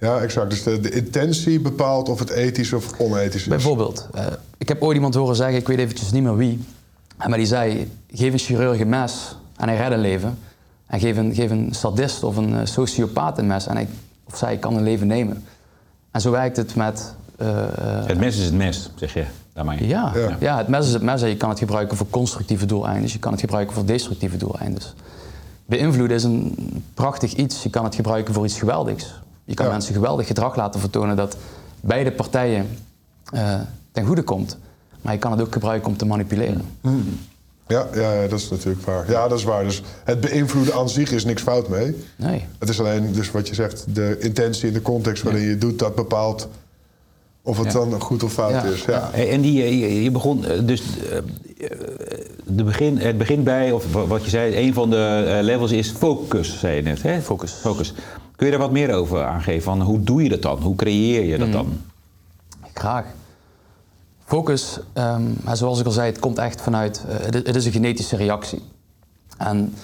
Ja, 0.01 0.21
exact. 0.21 0.51
Dus 0.51 0.63
de, 0.63 0.81
de, 0.81 0.91
intentie 0.91 1.61
bepaalt 1.61 2.09
of 2.09 2.19
het 2.19 2.31
ethisch 2.31 2.73
of 2.73 2.99
onethisch 2.99 3.43
is. 3.43 3.49
Bijvoorbeeld, 3.49 4.09
uh, 4.15 4.27
ik 4.59 4.69
heb 4.69 4.83
ooit 4.83 4.95
iemand 4.95 5.15
horen 5.15 5.37
zeggen, 5.37 5.57
ik 5.57 5.67
weet 5.67 5.79
eventjes 5.79 6.11
niet 6.11 6.23
meer 6.23 6.37
wie, 6.37 6.65
maar 7.17 7.39
die 7.39 7.47
zei: 7.47 7.91
geef 8.11 8.33
een 8.33 8.39
chirurg 8.39 8.81
een 8.81 8.89
mes 8.89 9.37
en 9.57 9.69
hij 9.69 9.77
redt 9.77 9.93
een 9.93 10.01
leven. 10.01 10.39
En 10.87 11.01
geef 11.01 11.17
een, 11.17 11.35
geef 11.35 11.51
een 11.51 11.69
sadist 11.71 12.23
of 12.23 12.37
een 12.37 12.51
uh, 12.51 12.61
sociopaat 12.65 13.39
een 13.39 13.47
mes 13.47 13.67
en 13.67 13.75
hij 13.75 13.89
of 14.25 14.37
zij 14.37 14.57
kan 14.57 14.77
een 14.77 14.83
leven 14.83 15.07
nemen. 15.07 15.45
En 16.11 16.21
zo 16.21 16.31
werkt 16.31 16.57
het 16.57 16.75
met. 16.75 17.15
Uh, 17.43 17.49
het 18.07 18.19
mes 18.19 18.37
is 18.39 18.45
het 18.45 18.55
mes, 18.55 18.91
zeg 18.95 19.15
je. 19.15 19.25
Daarmee. 19.53 19.87
Ja, 19.87 20.13
ja. 20.15 20.37
ja, 20.41 20.57
het 20.57 20.69
mes 20.69 20.87
is 20.87 20.93
het 20.93 21.03
mes 21.03 21.23
en 21.23 21.29
je 21.29 21.37
kan 21.37 21.49
het 21.49 21.59
gebruiken 21.59 21.97
voor 21.97 22.07
constructieve 22.11 22.67
doeleinden, 22.67 23.11
je 23.13 23.19
kan 23.19 23.33
het 23.33 23.41
gebruiken 23.41 23.75
voor 23.75 23.85
destructieve 23.85 24.37
doeleinden. 24.37 24.83
Beïnvloeden 25.67 26.17
is 26.17 26.25
een 26.25 26.55
prachtig 26.95 27.33
iets, 27.35 27.63
je 27.63 27.71
kan 27.71 27.85
het 27.85 27.95
gebruiken 27.95 28.35
voor 28.35 28.45
iets 28.45 28.59
geweldigs. 28.59 29.21
Je 29.51 29.57
kan 29.57 29.69
mensen 29.69 29.95
geweldig 29.95 30.27
gedrag 30.27 30.57
laten 30.57 30.81
vertonen 30.81 31.17
dat 31.17 31.37
beide 31.81 32.13
partijen 32.13 32.79
uh, 33.35 33.55
ten 33.93 34.07
goede 34.07 34.23
komt. 34.23 34.59
Maar 35.03 35.13
je 35.13 35.19
kan 35.19 35.31
het 35.33 35.41
ook 35.41 35.53
gebruiken 35.53 35.89
om 35.89 35.97
te 35.97 36.07
manipuleren. 36.07 36.63
Hmm. 36.81 37.19
Ja, 37.67 37.87
ja, 37.95 38.27
dat 38.27 38.39
is 38.39 38.49
natuurlijk 38.49 38.87
waar. 38.87 39.11
Ja, 39.11 39.29
dat 39.29 39.39
is 39.39 39.45
waar. 39.45 39.65
Dus 39.65 39.83
het 40.05 40.21
beïnvloeden 40.21 40.75
aan 40.75 40.89
zich 40.89 41.11
is 41.11 41.25
niks 41.25 41.43
fout 41.43 41.69
mee. 41.69 41.97
Nee. 42.17 42.45
Het 42.59 42.69
is 42.69 42.81
alleen, 42.81 43.13
dus 43.13 43.31
wat 43.31 43.49
je 43.49 43.55
zegt, 43.55 43.85
de 43.95 44.17
intentie 44.21 44.69
en 44.69 44.75
de 44.75 44.83
context 44.83 45.23
waarin 45.23 45.43
je 45.43 45.51
het 45.51 45.61
doet, 45.61 45.79
dat 45.79 45.95
bepaalt 45.95 46.49
of 47.43 47.59
het 47.59 47.73
dan 47.73 48.01
goed 48.01 48.23
of 48.23 48.33
fout 48.33 48.65
is. 48.65 48.85
Ja. 48.85 49.13
En 49.13 49.41
die, 49.41 49.63
eh, 49.63 50.03
je 50.03 50.11
begon 50.11 50.45
eh, 50.47 50.59
dus 50.63 50.83
de 52.47 52.65
begin, 52.65 52.99
het 52.99 53.19
begint 53.19 53.45
bij, 53.45 53.73
of 53.73 53.93
wat 53.93 54.25
je 54.25 54.31
zei, 54.31 54.57
een 54.57 54.75
van 54.75 54.91
de 54.91 55.39
levels 55.43 55.73
is 55.73 55.91
focus, 55.91 56.59
zei 56.59 56.77
je 56.77 56.83
net. 56.83 57.03
Hè? 57.03 57.21
Focus. 57.21 57.53
Focus. 57.53 57.95
Kun 58.41 58.49
je 58.49 58.55
daar 58.57 58.65
wat 58.65 58.75
meer 58.75 58.95
over 58.95 59.25
aangeven? 59.25 59.63
Van 59.63 59.83
hoe 59.83 60.03
doe 60.03 60.23
je 60.23 60.29
dat 60.29 60.43
dan? 60.43 60.59
Hoe 60.59 60.77
creëer 60.77 61.25
je 61.25 61.39
dat 61.39 61.47
mm. 61.47 61.53
dan? 61.53 61.81
Graag. 62.75 63.05
Focus, 64.25 64.81
um, 64.95 65.37
zoals 65.53 65.81
ik 65.81 65.87
al 65.87 65.93
zei, 65.93 66.11
het 66.11 66.19
komt 66.19 66.39
echt 66.39 66.61
vanuit, 66.61 67.05
uh, 67.09 67.15
het, 67.45 67.57
is 67.57 67.67
een 67.67 67.73
genetische 67.73 68.17
reactie. 68.17 68.63
En 69.37 69.75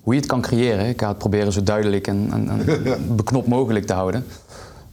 hoe 0.00 0.14
je 0.14 0.20
het 0.20 0.28
kan 0.28 0.40
creëren, 0.40 0.88
ik 0.88 1.00
ga 1.00 1.08
het 1.08 1.18
proberen 1.18 1.52
zo 1.52 1.62
duidelijk 1.62 2.06
en, 2.06 2.28
en, 2.32 2.48
en 2.48 2.66
beknopt 3.16 3.46
mogelijk 3.46 3.86
te 3.86 3.92
houden. 3.92 4.26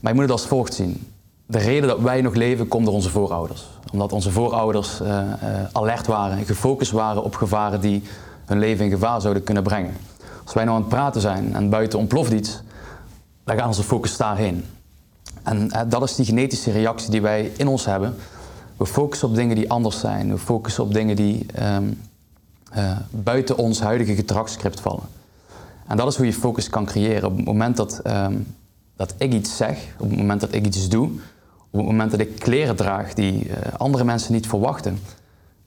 Maar 0.00 0.12
je 0.12 0.18
moet 0.18 0.28
het 0.28 0.38
als 0.38 0.46
volgt 0.46 0.74
zien. 0.74 1.06
De 1.46 1.58
reden 1.58 1.88
dat 1.88 2.00
wij 2.00 2.20
nog 2.20 2.34
leven 2.34 2.68
komt 2.68 2.84
door 2.84 2.94
onze 2.94 3.10
voorouders. 3.10 3.68
Omdat 3.92 4.12
onze 4.12 4.30
voorouders 4.30 5.00
uh, 5.00 5.08
uh, 5.08 5.24
alert 5.72 6.06
waren 6.06 6.38
en 6.38 6.44
gefocust 6.44 6.90
waren 6.90 7.22
op 7.22 7.34
gevaren 7.34 7.80
die 7.80 8.02
hun 8.44 8.58
leven 8.58 8.84
in 8.84 8.90
gevaar 8.90 9.20
zouden 9.20 9.42
kunnen 9.42 9.62
brengen. 9.62 9.94
Als 10.44 10.54
wij 10.54 10.64
nou 10.64 10.76
aan 10.76 10.82
het 10.82 10.90
praten 10.90 11.20
zijn 11.20 11.54
en 11.54 11.68
buiten 11.70 11.98
ontploft 11.98 12.32
iets, 12.32 12.62
dan 13.44 13.56
gaan 13.56 13.66
onze 13.66 13.82
focus 13.82 14.16
daarheen. 14.16 14.64
En 15.42 15.70
eh, 15.70 15.80
dat 15.88 16.02
is 16.02 16.14
die 16.14 16.24
genetische 16.24 16.70
reactie 16.70 17.10
die 17.10 17.22
wij 17.22 17.52
in 17.56 17.68
ons 17.68 17.84
hebben. 17.84 18.14
We 18.76 18.86
focussen 18.86 19.28
op 19.28 19.34
dingen 19.34 19.56
die 19.56 19.70
anders 19.70 20.00
zijn. 20.00 20.30
We 20.30 20.38
focussen 20.38 20.84
op 20.84 20.94
dingen 20.94 21.16
die 21.16 21.46
um, 21.62 22.00
uh, 22.76 22.96
buiten 23.10 23.56
ons 23.56 23.80
huidige 23.80 24.14
gedragsscript 24.14 24.80
vallen. 24.80 25.04
En 25.86 25.96
dat 25.96 26.08
is 26.08 26.16
hoe 26.16 26.26
je 26.26 26.32
focus 26.32 26.68
kan 26.68 26.84
creëren. 26.84 27.28
Op 27.28 27.36
het 27.36 27.44
moment 27.44 27.76
dat, 27.76 27.98
ehm, 27.98 28.34
dat 28.96 29.14
ik 29.16 29.32
iets 29.32 29.56
zeg, 29.56 29.78
op 29.98 30.08
het 30.08 30.18
moment 30.18 30.40
dat 30.40 30.52
ik 30.52 30.66
iets 30.66 30.88
doe, 30.88 31.10
op 31.70 31.78
het 31.78 31.86
moment 31.86 32.10
dat 32.10 32.20
ik 32.20 32.38
kleren 32.38 32.76
draag 32.76 33.14
die 33.14 33.46
uh, 33.46 33.54
andere 33.76 34.04
mensen 34.04 34.32
niet 34.32 34.46
verwachten, 34.46 34.98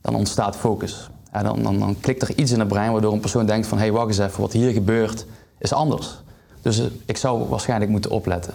dan 0.00 0.14
ontstaat 0.14 0.56
focus. 0.56 1.10
En 1.30 1.44
dan, 1.44 1.62
dan, 1.62 1.78
dan, 1.78 2.00
klikt 2.00 2.22
er 2.22 2.38
iets 2.38 2.50
in 2.50 2.58
het 2.58 2.68
brein 2.68 2.92
waardoor 2.92 3.12
een 3.12 3.20
persoon 3.20 3.46
denkt 3.46 3.66
van 3.66 3.78
hé, 3.78 3.84
hey, 3.84 3.92
wacht 3.92 4.08
eens 4.08 4.18
even, 4.18 4.40
wat 4.40 4.52
hier 4.52 4.72
gebeurt 4.72 5.26
is 5.58 5.72
anders. 5.72 6.22
Dus 6.66 6.78
uh, 6.78 6.86
ik 7.04 7.16
zou 7.16 7.48
waarschijnlijk 7.48 7.90
moeten 7.90 8.10
opletten. 8.10 8.54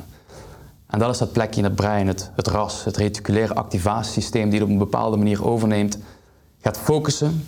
En 0.88 1.00
dat 1.00 1.10
is 1.10 1.18
dat 1.18 1.32
plekje 1.32 1.58
in 1.58 1.64
het 1.64 1.76
brein, 1.76 2.08
het, 2.08 2.32
het 2.36 2.48
RAS, 2.48 2.84
het 2.84 2.98
reticulaire 2.98 3.54
activatiesysteem, 3.54 4.50
die 4.50 4.60
het 4.60 4.68
op 4.68 4.70
een 4.70 4.78
bepaalde 4.78 5.18
manier 5.18 5.46
overneemt, 5.46 5.98
gaat 6.62 6.78
focussen, 6.78 7.48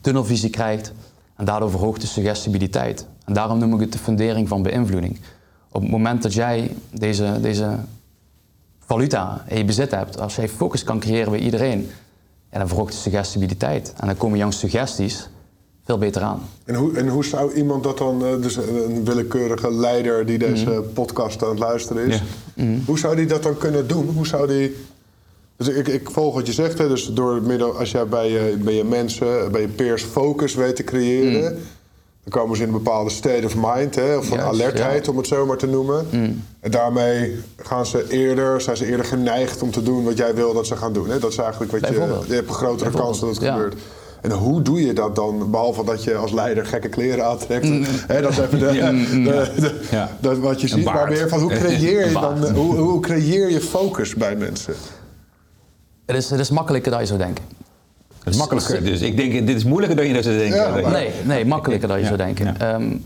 tunnelvisie 0.00 0.50
krijgt 0.50 0.92
en 1.36 1.44
daardoor 1.44 1.70
verhoogt 1.70 2.00
de 2.00 2.06
suggestibiliteit. 2.06 3.06
En 3.24 3.34
daarom 3.34 3.58
noem 3.58 3.74
ik 3.74 3.80
het 3.80 3.92
de 3.92 3.98
fundering 3.98 4.48
van 4.48 4.62
beïnvloeding. 4.62 5.20
Op 5.70 5.82
het 5.82 5.90
moment 5.90 6.22
dat 6.22 6.34
jij 6.34 6.76
deze, 6.90 7.38
deze 7.40 7.78
valuta 8.78 9.44
in 9.48 9.58
je 9.58 9.64
bezit 9.64 9.90
hebt, 9.90 10.20
als 10.20 10.36
jij 10.36 10.48
focus 10.48 10.84
kan 10.84 11.00
creëren 11.00 11.30
bij 11.30 11.40
iedereen, 11.40 11.90
ja, 12.50 12.58
dan 12.58 12.68
verhoogt 12.68 12.92
de 12.92 12.98
suggestibiliteit. 12.98 13.92
En 13.96 14.06
dan 14.06 14.16
komen 14.16 14.38
jouw 14.38 14.50
suggesties 14.50 15.28
veel 15.84 15.98
beter 15.98 16.22
aan. 16.22 16.48
En 16.64 16.74
hoe, 16.74 16.96
en 16.96 17.08
hoe 17.08 17.24
zou 17.24 17.52
iemand 17.52 17.82
dat 17.82 17.98
dan, 17.98 18.24
eh, 18.24 18.42
dus 18.42 18.56
een 18.56 19.04
willekeurige 19.04 19.72
leider 19.72 20.26
die 20.26 20.38
deze 20.38 20.70
mhm. 20.70 20.82
podcast 20.94 21.42
aan 21.42 21.48
het 21.48 21.58
luisteren 21.58 22.06
is, 22.06 22.22
mhm. 22.54 22.78
hoe 22.86 22.98
zou 22.98 23.16
die 23.16 23.26
dat 23.26 23.42
dan 23.42 23.56
kunnen 23.56 23.86
doen? 23.86 24.08
Hoe 24.14 24.26
zou 24.26 24.46
die. 24.46 24.76
Dus 25.56 25.68
ik, 25.68 25.88
ik 25.88 26.10
volg 26.10 26.34
wat 26.34 26.46
je 26.46 26.52
zegt, 26.52 26.78
hè, 26.78 26.88
dus 26.88 27.06
door 27.06 27.42
middel, 27.42 27.78
als 27.78 27.90
jij 27.90 28.06
bij 28.06 28.30
je, 28.30 28.56
bij 28.64 28.74
je 28.74 28.84
mensen, 28.84 29.52
bij 29.52 29.60
je 29.60 29.68
peers 29.68 30.02
focus 30.02 30.54
weet 30.54 30.76
te 30.76 30.84
creëren, 30.84 31.42
mhm. 31.42 31.62
dan 32.22 32.32
komen 32.40 32.56
ze 32.56 32.62
in 32.62 32.68
een 32.68 32.82
bepaalde 32.82 33.10
state 33.10 33.46
of 33.46 33.54
mind, 33.56 33.94
hè, 33.94 34.16
of 34.16 34.26
van 34.26 34.40
alertheid 34.40 35.08
om 35.08 35.16
het 35.16 35.26
zo 35.26 35.46
maar 35.46 35.56
te 35.56 35.66
noemen. 35.66 36.06
En 36.60 36.70
daarmee 36.70 37.38
gaan 37.56 37.86
ze 37.86 38.04
eerder, 38.08 38.60
zijn 38.60 38.76
ze 38.76 38.86
eerder 38.86 39.06
geneigd 39.06 39.62
om 39.62 39.70
te 39.70 39.82
doen 39.82 40.04
wat 40.04 40.16
jij 40.16 40.34
wil 40.34 40.54
dat 40.54 40.66
ze 40.66 40.76
gaan 40.76 40.92
doen. 40.92 41.08
Hè? 41.08 41.18
Dat 41.18 41.30
is 41.30 41.38
eigenlijk 41.38 41.72
wat 41.72 41.86
je. 41.88 41.94
Je 42.26 42.34
hebt 42.34 42.48
een 42.48 42.54
grotere 42.54 42.90
kans 42.90 43.20
dat 43.20 43.28
het 43.28 43.38
gebeurt. 43.38 43.74
En 44.22 44.30
hoe 44.30 44.62
doe 44.62 44.86
je 44.86 44.92
dat 44.92 45.16
dan? 45.16 45.50
Behalve 45.50 45.84
dat 45.84 46.04
je 46.04 46.16
als 46.16 46.32
leider 46.32 46.66
gekke 46.66 46.88
kleren 46.88 47.26
aantrekt. 47.26 47.64
Mm. 47.64 47.84
dat 48.06 48.30
is 48.30 48.38
even 48.38 48.58
de, 48.58 49.48
de, 50.20 50.38
wat 50.38 50.60
je 50.60 50.68
ziet. 50.68 50.84
Maar 50.84 51.08
meer 51.08 51.28
van 51.28 51.40
hoe 51.40 51.52
creëer 51.62 52.06
je 52.06 52.12
dan, 52.12 52.54
hoe, 52.54 52.76
hoe 52.76 53.00
creëer 53.00 53.50
je 53.50 53.60
focus 53.60 54.14
bij 54.14 54.36
mensen? 54.36 54.74
Het 56.06 56.16
is, 56.16 56.30
het 56.30 56.40
is 56.40 56.50
makkelijker 56.50 56.90
dan 56.90 57.00
je 57.00 57.06
zou 57.06 57.18
denken. 57.18 57.44
Het 58.24 58.34
is 58.34 58.38
makkelijker. 58.38 58.84
Dus 58.84 59.00
ik 59.00 59.16
denk, 59.16 59.46
dit 59.46 59.56
is 59.56 59.64
moeilijker 59.64 59.96
dan 59.96 60.06
je 60.06 60.14
dat 60.14 60.24
zou 60.24 60.36
denken. 60.36 60.92
nee, 60.92 61.10
nee, 61.24 61.44
makkelijker 61.44 61.88
dan 61.88 61.98
je 61.98 62.04
zou 62.04 62.16
denken. 62.16 62.74
Um, 62.74 63.04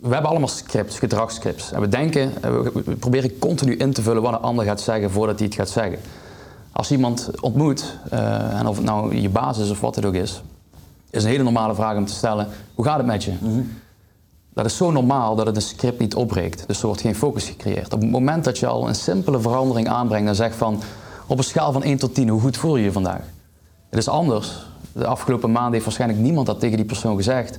we 0.00 0.12
hebben 0.12 0.30
allemaal 0.30 0.48
scripts, 0.48 0.98
gedragsscripts. 0.98 1.72
En 1.72 1.80
we 1.80 1.88
denken, 1.88 2.32
we 2.40 2.96
proberen 2.98 3.38
continu 3.38 3.76
in 3.76 3.92
te 3.92 4.02
vullen 4.02 4.22
wat 4.22 4.32
een 4.32 4.38
ander 4.38 4.64
gaat 4.64 4.80
zeggen 4.80 5.10
voordat 5.10 5.38
hij 5.38 5.46
het 5.46 5.56
gaat 5.56 5.68
zeggen. 5.68 5.98
Als 6.72 6.90
iemand 6.90 7.30
ontmoet, 7.40 7.98
uh, 8.12 8.58
en 8.58 8.66
of 8.66 8.76
het 8.76 8.84
nou 8.84 9.16
je 9.16 9.28
basis 9.28 9.70
of 9.70 9.80
wat 9.80 9.94
het 9.94 10.04
ook 10.04 10.14
is, 10.14 10.42
is 11.10 11.24
een 11.24 11.30
hele 11.30 11.42
normale 11.42 11.74
vraag 11.74 11.96
om 11.96 12.06
te 12.06 12.12
stellen: 12.12 12.48
hoe 12.74 12.84
gaat 12.84 12.96
het 12.96 13.06
met 13.06 13.24
je? 13.24 13.32
Mhm. 13.40 13.60
Dat 14.52 14.66
is 14.66 14.76
zo 14.76 14.90
normaal 14.90 15.36
dat 15.36 15.46
het 15.46 15.56
een 15.56 15.62
script 15.62 15.98
niet 15.98 16.14
opbreekt. 16.14 16.64
Dus 16.66 16.80
er 16.80 16.86
wordt 16.86 17.00
geen 17.00 17.14
focus 17.14 17.44
gecreëerd. 17.44 17.92
Op 17.92 18.00
het 18.00 18.10
moment 18.10 18.44
dat 18.44 18.58
je 18.58 18.66
al 18.66 18.88
een 18.88 18.94
simpele 18.94 19.40
verandering 19.40 19.88
aanbrengt 19.88 20.28
en 20.28 20.34
zegt 20.34 20.56
van 20.56 20.80
op 21.26 21.38
een 21.38 21.44
schaal 21.44 21.72
van 21.72 21.82
1 21.82 21.98
tot 21.98 22.14
10, 22.14 22.28
hoe 22.28 22.40
goed 22.40 22.56
voel 22.56 22.76
je 22.76 22.84
je 22.84 22.92
vandaag? 22.92 23.20
Het 23.88 23.98
is 23.98 24.08
anders. 24.08 24.66
De 24.92 25.06
afgelopen 25.06 25.52
maanden 25.52 25.72
heeft 25.72 25.84
waarschijnlijk 25.84 26.20
niemand 26.20 26.46
dat 26.46 26.60
tegen 26.60 26.76
die 26.76 26.86
persoon 26.86 27.16
gezegd. 27.16 27.58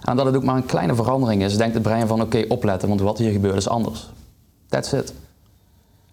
En 0.00 0.16
dat 0.16 0.26
het 0.26 0.36
ook 0.36 0.44
maar 0.44 0.56
een 0.56 0.66
kleine 0.66 0.94
verandering 0.94 1.42
is, 1.42 1.56
denkt 1.56 1.74
het 1.74 1.82
brein 1.82 2.06
van 2.06 2.20
oké, 2.20 2.44
opletten, 2.48 2.88
want 2.88 3.00
wat 3.00 3.18
hier 3.18 3.32
gebeurt 3.32 3.56
is 3.56 3.68
anders. 3.68 4.10
That's 4.68 4.92
it. 4.92 5.12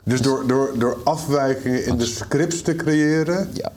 Dus 0.08 0.22
door, 0.22 0.48
door, 0.48 0.72
door 0.78 0.98
afwijkingen 1.04 1.86
in 1.86 1.98
de 1.98 2.06
scripts 2.06 2.62
te 2.62 2.76
creëren, 2.76 3.50
ja. 3.54 3.72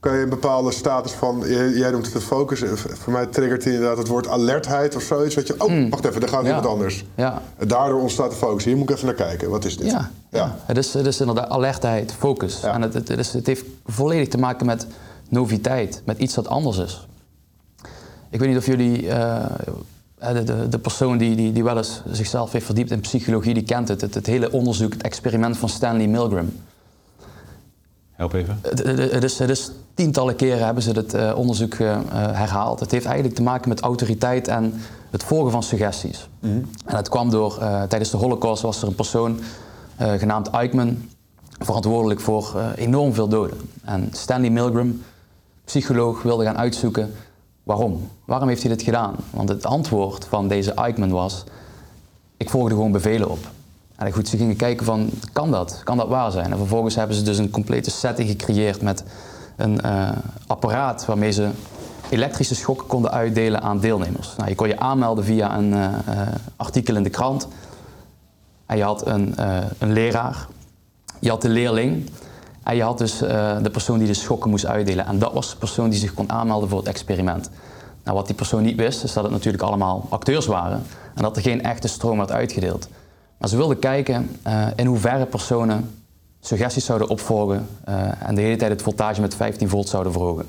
kan 0.00 0.16
je 0.16 0.22
een 0.22 0.28
bepaalde 0.28 0.72
status 0.72 1.12
van, 1.12 1.42
jij 1.74 1.90
noemt 1.90 2.04
het 2.04 2.14
de 2.14 2.20
focus, 2.20 2.62
voor 2.74 3.12
mij 3.12 3.26
triggert 3.26 3.64
het 3.64 3.72
inderdaad 3.72 3.98
het 3.98 4.08
woord 4.08 4.28
alertheid 4.28 4.96
of 4.96 5.02
zoiets. 5.02 5.34
Weet 5.34 5.46
je, 5.46 5.54
oh, 5.58 5.68
hmm. 5.68 5.90
wacht 5.90 6.04
even, 6.04 6.20
daar 6.20 6.28
gaat 6.28 6.42
ja. 6.42 6.46
iemand 6.46 6.66
anders. 6.66 7.04
Ja. 7.14 7.42
Daardoor 7.66 8.00
ontstaat 8.00 8.30
de 8.30 8.36
focus. 8.36 8.64
Hier 8.64 8.76
moet 8.76 8.90
ik 8.90 8.96
even 8.96 9.06
naar 9.06 9.16
kijken, 9.16 9.50
wat 9.50 9.64
is 9.64 9.76
dit? 9.76 9.90
Ja, 9.90 10.10
ja. 10.30 10.56
Het, 10.64 10.76
is, 10.76 10.94
het 10.94 11.06
is 11.06 11.20
inderdaad 11.20 11.48
alertheid, 11.48 12.12
focus. 12.12 12.62
En 12.62 12.82
het, 12.82 12.94
het, 12.94 13.10
is, 13.10 13.32
het 13.32 13.46
heeft 13.46 13.64
volledig 13.86 14.28
te 14.28 14.38
maken 14.38 14.66
met 14.66 14.86
noviteit, 15.28 16.02
met 16.04 16.18
iets 16.18 16.34
dat 16.34 16.48
anders 16.48 16.78
is. 16.78 17.06
Ik 18.30 18.38
weet 18.38 18.48
niet 18.48 18.58
of 18.58 18.66
jullie 18.66 19.02
uh, 19.02 19.44
de, 20.20 20.44
de, 20.44 20.68
de, 20.68 20.78
persoon 20.78 21.18
die, 21.18 21.36
die, 21.36 21.52
die 21.52 21.64
wel 21.64 21.76
eens 21.76 22.02
zichzelf 22.10 22.52
heeft 22.52 22.64
verdiept 22.64 22.90
in 22.90 23.00
psychologie, 23.00 23.54
die 23.54 23.62
kent 23.62 23.88
het. 23.88 24.00
Het, 24.00 24.14
het 24.14 24.26
hele 24.26 24.52
onderzoek, 24.52 24.92
het 24.92 25.02
experiment 25.02 25.56
van 25.56 25.68
Stanley 25.68 26.06
Milgram. 26.06 26.52
Help 28.12 28.32
even. 28.32 28.58
Het, 28.62 29.24
is, 29.24 29.38
het 29.38 29.50
is 29.50 29.70
tientallen 29.94 30.36
keren 30.36 30.64
hebben 30.64 30.82
ze 30.82 30.90
het 30.90 31.14
uh, 31.14 31.32
onderzoek 31.36 31.74
uh, 31.74 31.98
herhaald. 32.12 32.80
Het 32.80 32.90
heeft 32.90 33.04
eigenlijk 33.04 33.34
te 33.34 33.42
maken 33.42 33.68
met 33.68 33.80
autoriteit 33.80 34.48
en 34.48 34.74
het 35.10 35.22
volgen 35.22 35.50
van 35.50 35.62
suggesties. 35.62 36.28
Mm 36.40 36.50
-hmm. 36.50 36.70
En 36.84 36.96
het 36.96 37.08
kwam 37.08 37.30
door, 37.30 37.58
uh, 37.60 37.82
tijdens 37.82 38.10
de 38.10 38.16
holocaust 38.16 38.62
was 38.62 38.82
er 38.82 38.88
een 38.88 38.94
persoon 38.94 39.40
genaamd 39.96 40.50
Eichmann, 40.50 41.10
verantwoordelijk 41.58 42.20
voor 42.20 42.72
enorm 42.76 43.14
veel 43.14 43.28
doden. 43.28 43.58
En 43.84 44.08
Stanley 44.12 44.50
Milgram, 44.50 45.02
psycholoog, 45.64 46.22
wilde 46.22 46.44
gaan 46.44 46.58
uitzoeken 46.58 47.12
Waarom? 47.70 48.10
Waarom 48.24 48.48
heeft 48.48 48.62
hij 48.62 48.70
dit 48.70 48.82
gedaan? 48.82 49.14
Want 49.30 49.48
het 49.48 49.66
antwoord 49.66 50.24
van 50.24 50.48
deze 50.48 50.72
Eichmann 50.72 51.12
was: 51.12 51.44
ik 52.36 52.50
volgde 52.50 52.74
gewoon 52.74 52.92
bevelen 52.92 53.30
op. 53.30 53.38
En 53.96 54.12
goed, 54.12 54.28
ze 54.28 54.36
gingen 54.36 54.56
kijken 54.56 54.86
van, 54.86 55.10
kan 55.32 55.50
dat? 55.50 55.80
Kan 55.84 55.96
dat 55.96 56.08
waar 56.08 56.30
zijn? 56.30 56.52
En 56.52 56.58
vervolgens 56.58 56.94
hebben 56.94 57.16
ze 57.16 57.22
dus 57.22 57.38
een 57.38 57.50
complete 57.50 57.90
setting 57.90 58.28
gecreëerd 58.28 58.82
met 58.82 59.04
een 59.56 59.80
uh, 59.84 60.08
apparaat 60.46 61.04
waarmee 61.04 61.30
ze 61.30 61.50
elektrische 62.08 62.54
schokken 62.54 62.86
konden 62.86 63.10
uitdelen 63.10 63.62
aan 63.62 63.80
deelnemers. 63.80 64.36
Nou, 64.36 64.48
je 64.48 64.54
kon 64.54 64.68
je 64.68 64.78
aanmelden 64.78 65.24
via 65.24 65.58
een 65.58 65.72
uh, 65.72 65.88
artikel 66.56 66.96
in 66.96 67.02
de 67.02 67.10
krant. 67.10 67.48
En 68.66 68.76
je 68.76 68.82
had 68.82 69.06
een, 69.06 69.34
een 69.78 69.92
leraar, 69.92 70.46
je 71.18 71.28
had 71.28 71.42
de 71.42 71.48
leerling 71.48 72.10
en 72.70 72.76
je 72.76 72.82
had 72.82 72.98
dus 72.98 73.22
uh, 73.22 73.56
de 73.62 73.70
persoon 73.70 73.98
die 73.98 74.06
de 74.06 74.14
schokken 74.14 74.50
moest 74.50 74.66
uitdelen. 74.66 75.06
En 75.06 75.18
dat 75.18 75.32
was 75.32 75.50
de 75.50 75.56
persoon 75.56 75.90
die 75.90 75.98
zich 75.98 76.14
kon 76.14 76.30
aanmelden 76.30 76.68
voor 76.68 76.78
het 76.78 76.88
experiment. 76.88 77.50
Nou, 78.04 78.16
wat 78.16 78.26
die 78.26 78.34
persoon 78.34 78.62
niet 78.62 78.76
wist, 78.76 79.04
is 79.04 79.12
dat 79.12 79.22
het 79.22 79.32
natuurlijk 79.32 79.62
allemaal 79.62 80.06
acteurs 80.08 80.46
waren. 80.46 80.82
En 81.14 81.22
dat 81.22 81.36
er 81.36 81.42
geen 81.42 81.62
echte 81.62 81.88
stroom 81.88 82.16
werd 82.16 82.32
uitgedeeld. 82.32 82.88
Maar 83.38 83.48
ze 83.48 83.56
wilden 83.56 83.78
kijken 83.78 84.36
uh, 84.46 84.66
in 84.76 84.86
hoeverre 84.86 85.26
personen 85.26 85.90
suggesties 86.40 86.84
zouden 86.84 87.08
opvolgen 87.08 87.66
uh, 87.88 88.28
en 88.28 88.34
de 88.34 88.40
hele 88.40 88.56
tijd 88.56 88.70
het 88.70 88.82
voltage 88.82 89.20
met 89.20 89.34
15 89.34 89.68
volt 89.68 89.88
zouden 89.88 90.12
verhogen. 90.12 90.46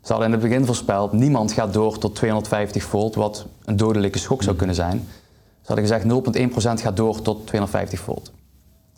Ze 0.00 0.12
hadden 0.12 0.26
in 0.26 0.32
het 0.32 0.48
begin 0.48 0.66
voorspeld, 0.66 1.12
niemand 1.12 1.52
gaat 1.52 1.72
door 1.72 1.98
tot 1.98 2.14
250 2.14 2.82
volt, 2.82 3.14
wat 3.14 3.46
een 3.64 3.76
dodelijke 3.76 4.18
schok 4.18 4.42
zou 4.42 4.56
kunnen 4.56 4.76
zijn. 4.76 5.08
Ze 5.60 5.72
hadden 5.72 5.86
gezegd 5.86 6.04
0,1% 6.78 6.82
gaat 6.82 6.96
door 6.96 7.22
tot 7.22 7.46
250 7.46 8.00
volt. 8.00 8.32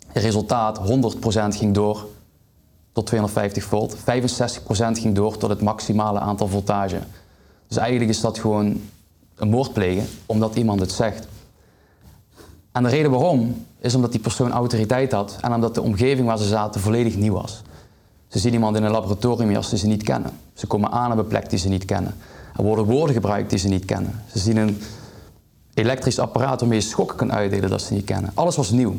Het 0.07 0.23
resultaat, 0.23 0.79
100% 0.79 1.57
ging 1.57 1.73
door 1.73 2.05
tot 2.93 3.05
250 3.05 3.63
volt. 3.63 3.95
65% 3.95 3.99
ging 4.91 5.15
door 5.15 5.37
tot 5.37 5.49
het 5.49 5.61
maximale 5.61 6.19
aantal 6.19 6.47
voltage. 6.47 6.99
Dus 7.67 7.77
eigenlijk 7.77 8.09
is 8.09 8.21
dat 8.21 8.39
gewoon 8.39 8.81
een 9.35 9.49
moord 9.49 9.73
plegen 9.73 10.07
omdat 10.25 10.55
iemand 10.55 10.79
het 10.79 10.91
zegt. 10.91 11.27
En 12.71 12.83
de 12.83 12.89
reden 12.89 13.11
waarom 13.11 13.65
is 13.79 13.95
omdat 13.95 14.11
die 14.11 14.21
persoon 14.21 14.51
autoriteit 14.51 15.11
had 15.11 15.37
en 15.41 15.53
omdat 15.53 15.75
de 15.75 15.81
omgeving 15.81 16.27
waar 16.27 16.37
ze 16.37 16.47
zaten 16.47 16.81
volledig 16.81 17.15
nieuw 17.15 17.33
was. 17.33 17.61
Ze 18.27 18.39
zien 18.39 18.53
iemand 18.53 18.75
in 18.75 18.83
een 18.83 18.91
laboratorium 18.91 19.55
als 19.55 19.69
ze 19.69 19.77
ze 19.77 19.87
niet 19.87 20.03
kennen. 20.03 20.31
Ze 20.53 20.67
komen 20.67 20.91
aan 20.91 21.11
op 21.11 21.17
een 21.17 21.27
plek 21.27 21.49
die 21.49 21.59
ze 21.59 21.69
niet 21.69 21.85
kennen. 21.85 22.15
Er 22.55 22.63
worden 22.63 22.85
woorden 22.85 23.15
gebruikt 23.15 23.49
die 23.49 23.59
ze 23.59 23.67
niet 23.67 23.85
kennen. 23.85 24.23
Ze 24.31 24.39
zien 24.39 24.57
een 24.57 24.81
elektrisch 25.73 26.19
apparaat 26.19 26.59
waarmee 26.59 26.79
je 26.79 26.85
schokken 26.85 27.17
kan 27.17 27.33
uitdelen 27.33 27.69
dat 27.69 27.81
ze 27.81 27.93
niet 27.93 28.05
kennen. 28.05 28.31
Alles 28.33 28.55
was 28.55 28.69
nieuw. 28.69 28.95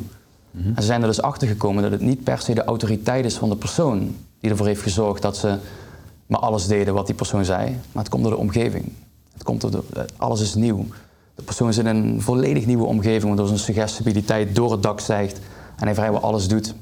En 0.57 0.81
ze 0.81 0.85
zijn 0.85 1.01
er 1.01 1.07
dus 1.07 1.21
achter 1.21 1.47
gekomen 1.47 1.83
dat 1.83 1.91
het 1.91 2.01
niet 2.01 2.23
per 2.23 2.39
se 2.39 2.53
de 2.53 2.63
autoriteit 2.63 3.25
is 3.25 3.35
van 3.35 3.49
de 3.49 3.55
persoon 3.55 4.15
die 4.39 4.51
ervoor 4.51 4.67
heeft 4.67 4.81
gezorgd 4.81 5.21
dat 5.21 5.37
ze 5.37 5.57
maar 6.25 6.39
alles 6.39 6.67
deden 6.67 6.93
wat 6.93 7.05
die 7.05 7.15
persoon 7.15 7.45
zei, 7.45 7.65
maar 7.91 8.03
het 8.03 8.09
komt 8.09 8.23
door 8.23 8.31
de 8.31 8.37
omgeving. 8.37 8.91
Het 9.33 9.43
komt 9.43 9.61
door 9.61 9.71
de, 9.71 9.83
alles 10.17 10.41
is 10.41 10.55
nieuw. 10.55 10.85
De 11.35 11.43
persoon 11.43 11.69
is 11.69 11.77
in 11.77 11.85
een 11.85 12.21
volledig 12.21 12.65
nieuwe 12.65 12.85
omgeving, 12.85 13.23
waardoor 13.23 13.47
zijn 13.47 13.59
suggestibiliteit 13.59 14.55
door 14.55 14.71
het 14.71 14.83
dak 14.83 14.99
stijgt 14.99 15.39
en 15.75 15.85
hij 15.85 15.95
vrijwel 15.95 16.21
alles 16.21 16.47
doet. 16.47 16.75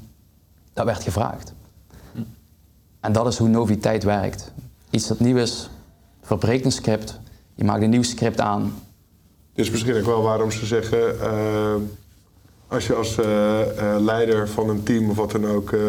Dat 0.72 0.84
werd 0.84 1.02
gevraagd. 1.02 1.52
En 3.00 3.12
dat 3.12 3.26
is 3.26 3.38
hoe 3.38 3.48
noviteit 3.48 4.04
werkt. 4.04 4.52
Iets 4.90 5.06
dat 5.06 5.20
nieuw 5.20 5.36
is, 5.36 5.70
verbreekt 6.22 6.64
een 6.64 6.72
script, 6.72 7.20
je 7.54 7.64
maakt 7.64 7.82
een 7.82 7.90
nieuw 7.90 8.02
script 8.02 8.40
aan. 8.40 8.74
Is 9.54 9.70
misschien 9.70 9.96
ook 9.96 10.04
wel 10.04 10.22
waarom 10.22 10.50
ze 10.50 10.66
zeggen. 10.66 11.14
Uh 11.14 11.74
als 12.74 12.86
je 12.86 12.94
als 12.94 13.18
uh, 13.18 13.26
uh, 13.26 13.96
leider 13.98 14.48
van 14.48 14.68
een 14.68 14.82
team 14.82 15.10
of 15.10 15.16
wat 15.16 15.30
dan 15.30 15.46
ook 15.46 15.70
uh, 15.70 15.80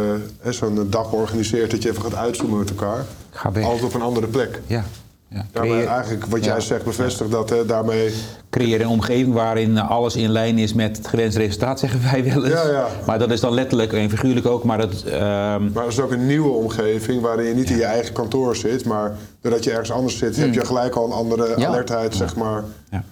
zo'n 0.49 0.87
dag 0.89 1.11
organiseert, 1.11 1.71
dat 1.71 1.83
je 1.83 1.89
even 1.89 2.01
gaat 2.01 2.15
uitzoomen 2.15 2.57
met 2.57 2.69
elkaar. 2.69 3.05
Ga 3.29 3.51
weg. 3.51 3.63
Altijd 3.63 3.83
op 3.83 3.93
een 3.93 4.01
andere 4.01 4.27
plek. 4.27 4.61
Ja. 4.67 4.83
Ja, 5.29 5.45
maar 5.53 5.85
eigenlijk 5.85 6.25
wat 6.25 6.45
jij 6.45 6.61
zegt 6.61 6.83
bevestigt 6.83 7.31
dat 7.31 7.49
hè, 7.49 7.65
daarmee... 7.65 8.13
Creëer 8.49 8.81
een 8.81 8.87
omgeving 8.87 9.33
waarin 9.33 9.77
alles 9.77 10.15
in 10.15 10.29
lijn 10.29 10.57
is 10.57 10.73
met 10.73 10.97
het 10.97 11.07
gewenste 11.07 11.39
resultaat, 11.39 11.79
zeggen 11.79 12.01
wij 12.11 12.23
wel 12.23 12.45
eens. 12.45 12.53
Ja, 12.53 12.69
ja. 12.69 12.87
Maar 13.05 13.19
dat 13.19 13.31
is 13.31 13.39
dan 13.39 13.53
letterlijk 13.53 13.93
en 13.93 14.09
figuurlijk 14.09 14.45
ook. 14.45 14.63
Maar, 14.63 14.77
dat, 14.77 15.03
ehm, 15.03 15.71
maar 15.73 15.83
het 15.83 15.91
is 15.91 15.99
ook 15.99 16.11
een 16.11 16.25
nieuwe 16.25 16.49
omgeving 16.49 17.21
waarin 17.21 17.45
je 17.45 17.53
niet 17.53 17.69
in 17.69 17.77
je 17.77 17.85
eigen 17.85 18.13
kantoor 18.13 18.55
zit, 18.55 18.85
maar 18.85 19.15
doordat 19.41 19.63
je 19.63 19.71
ergens 19.71 19.91
anders 19.91 20.17
zit, 20.17 20.35
heb 20.35 20.53
je 20.53 20.65
gelijk 20.65 20.95
al 20.95 21.05
een 21.05 21.11
andere 21.11 21.65
alertheid, 21.65 22.15
zeg 22.15 22.35
maar. 22.35 22.63
Ja. 22.91 23.03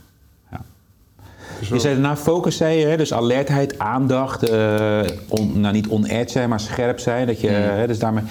Je 1.68 1.80
zei 1.80 1.94
daarna 1.94 2.18
focus, 2.18 2.58
zei 2.58 2.80
je, 2.80 2.86
hè? 2.86 2.98
dus 2.98 3.14
alertheid, 3.14 3.80
aandacht, 3.80 4.50
uh, 4.50 5.02
on, 5.28 5.60
nou 5.60 5.74
niet 5.74 5.88
on-edge 5.88 6.32
zijn, 6.32 6.50
maar 6.50 6.60
scherp 6.60 7.00
zijn. 7.00 7.28
Dat 7.28 7.42
je, 7.42 7.48
hè, 7.48 7.88
dus 7.88 8.00
daarmee... 8.00 8.24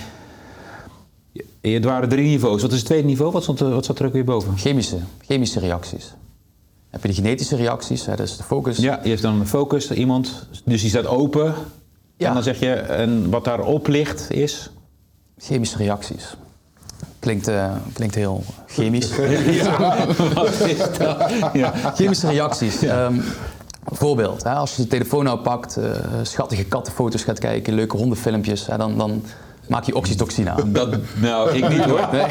Het 1.60 1.84
waren 1.84 2.08
drie 2.08 2.28
niveaus. 2.28 2.62
Wat 2.62 2.70
is 2.70 2.76
het 2.76 2.86
tweede 2.86 3.06
niveau? 3.06 3.32
Wat, 3.32 3.42
stond, 3.42 3.58
wat 3.58 3.84
zat 3.84 3.98
er 3.98 4.06
ook 4.06 4.12
weer 4.12 4.24
boven? 4.24 4.56
Chemische, 4.56 4.96
chemische 5.26 5.60
reacties. 5.60 6.14
Heb 6.90 7.02
je 7.02 7.08
de 7.08 7.14
genetische 7.14 7.56
reacties, 7.56 8.06
hè, 8.06 8.16
dat 8.16 8.26
is 8.26 8.36
de 8.36 8.42
focus. 8.42 8.76
Ja, 8.76 9.00
je 9.02 9.08
hebt 9.08 9.22
dan 9.22 9.40
een 9.40 9.46
focus, 9.46 9.90
iemand, 9.90 10.48
dus 10.64 10.80
die 10.80 10.90
staat 10.90 11.06
open. 11.06 11.54
Ja. 12.16 12.28
En 12.28 12.34
dan 12.34 12.42
zeg 12.42 12.60
je, 12.60 12.72
en 12.72 13.30
wat 13.30 13.44
daarop 13.44 13.86
ligt 13.86 14.30
is? 14.30 14.70
Chemische 15.38 15.76
reacties. 15.76 16.36
Klinkt, 17.22 17.48
uh, 17.48 17.72
klinkt 17.92 18.14
heel 18.14 18.44
chemisch. 18.66 19.10
ja, 19.62 20.06
wat 20.34 20.60
is 20.60 20.78
dat? 20.98 21.30
Ja. 21.52 21.72
Chemische 21.94 22.26
reacties. 22.26 22.82
Um, 22.82 23.22
voorbeeld, 23.84 24.44
hè, 24.44 24.50
als 24.50 24.76
je 24.76 24.82
de 24.82 24.88
telefoon 24.88 25.24
nou 25.24 25.38
pakt, 25.38 25.78
uh, 25.78 25.84
schattige 26.22 26.64
kattenfoto's 26.64 27.22
gaat 27.22 27.38
kijken, 27.38 27.74
leuke 27.74 27.96
hondenfilmpjes, 27.96 28.66
hè, 28.66 28.76
dan, 28.76 28.98
dan 28.98 29.24
maak 29.68 29.84
je 29.84 29.94
oxytocine 29.94 30.50
aan. 30.50 30.72
Dat, 30.72 30.96
nou, 31.14 31.50
ik 31.50 31.68
niet 31.68 31.84
hoor. 31.84 32.08
Nee. 32.12 32.26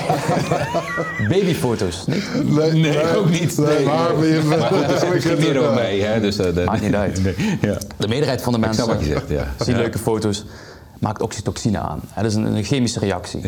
Babyfoto's, 1.29 2.05
niet? 2.07 2.23
Nee, 2.43 2.71
nee, 2.71 3.15
ook 3.15 3.29
niet. 3.29 3.57
Nee, 3.57 3.85
maar, 3.85 4.15
maar, 4.15 4.59
maar 4.59 4.67
goed, 4.67 4.91
er 4.91 4.99
zit 4.99 5.13
misschien 5.13 5.37
meer 5.37 5.59
over 5.59 5.73
mee. 5.73 6.01
Hè, 6.01 6.19
dus, 6.19 6.39
uh, 6.39 6.65
Maakt 6.65 6.81
niet 6.81 6.95
uit. 6.95 7.23
Nee, 7.23 7.57
ja. 7.61 7.77
De 7.97 8.07
meerderheid 8.07 8.41
van 8.41 8.53
de 8.53 8.59
mensen 8.59 9.03
zegt, 9.03 9.29
ja. 9.29 9.47
zien 9.59 9.75
leuke 9.75 9.99
foto's, 9.99 10.45
maakt 10.99 11.21
oxytocine 11.21 11.79
aan. 11.79 12.01
Hè, 12.07 12.21
dat 12.21 12.31
is 12.31 12.37
een, 12.37 12.55
een 12.55 12.63
chemische 12.63 12.99
reactie. 12.99 13.41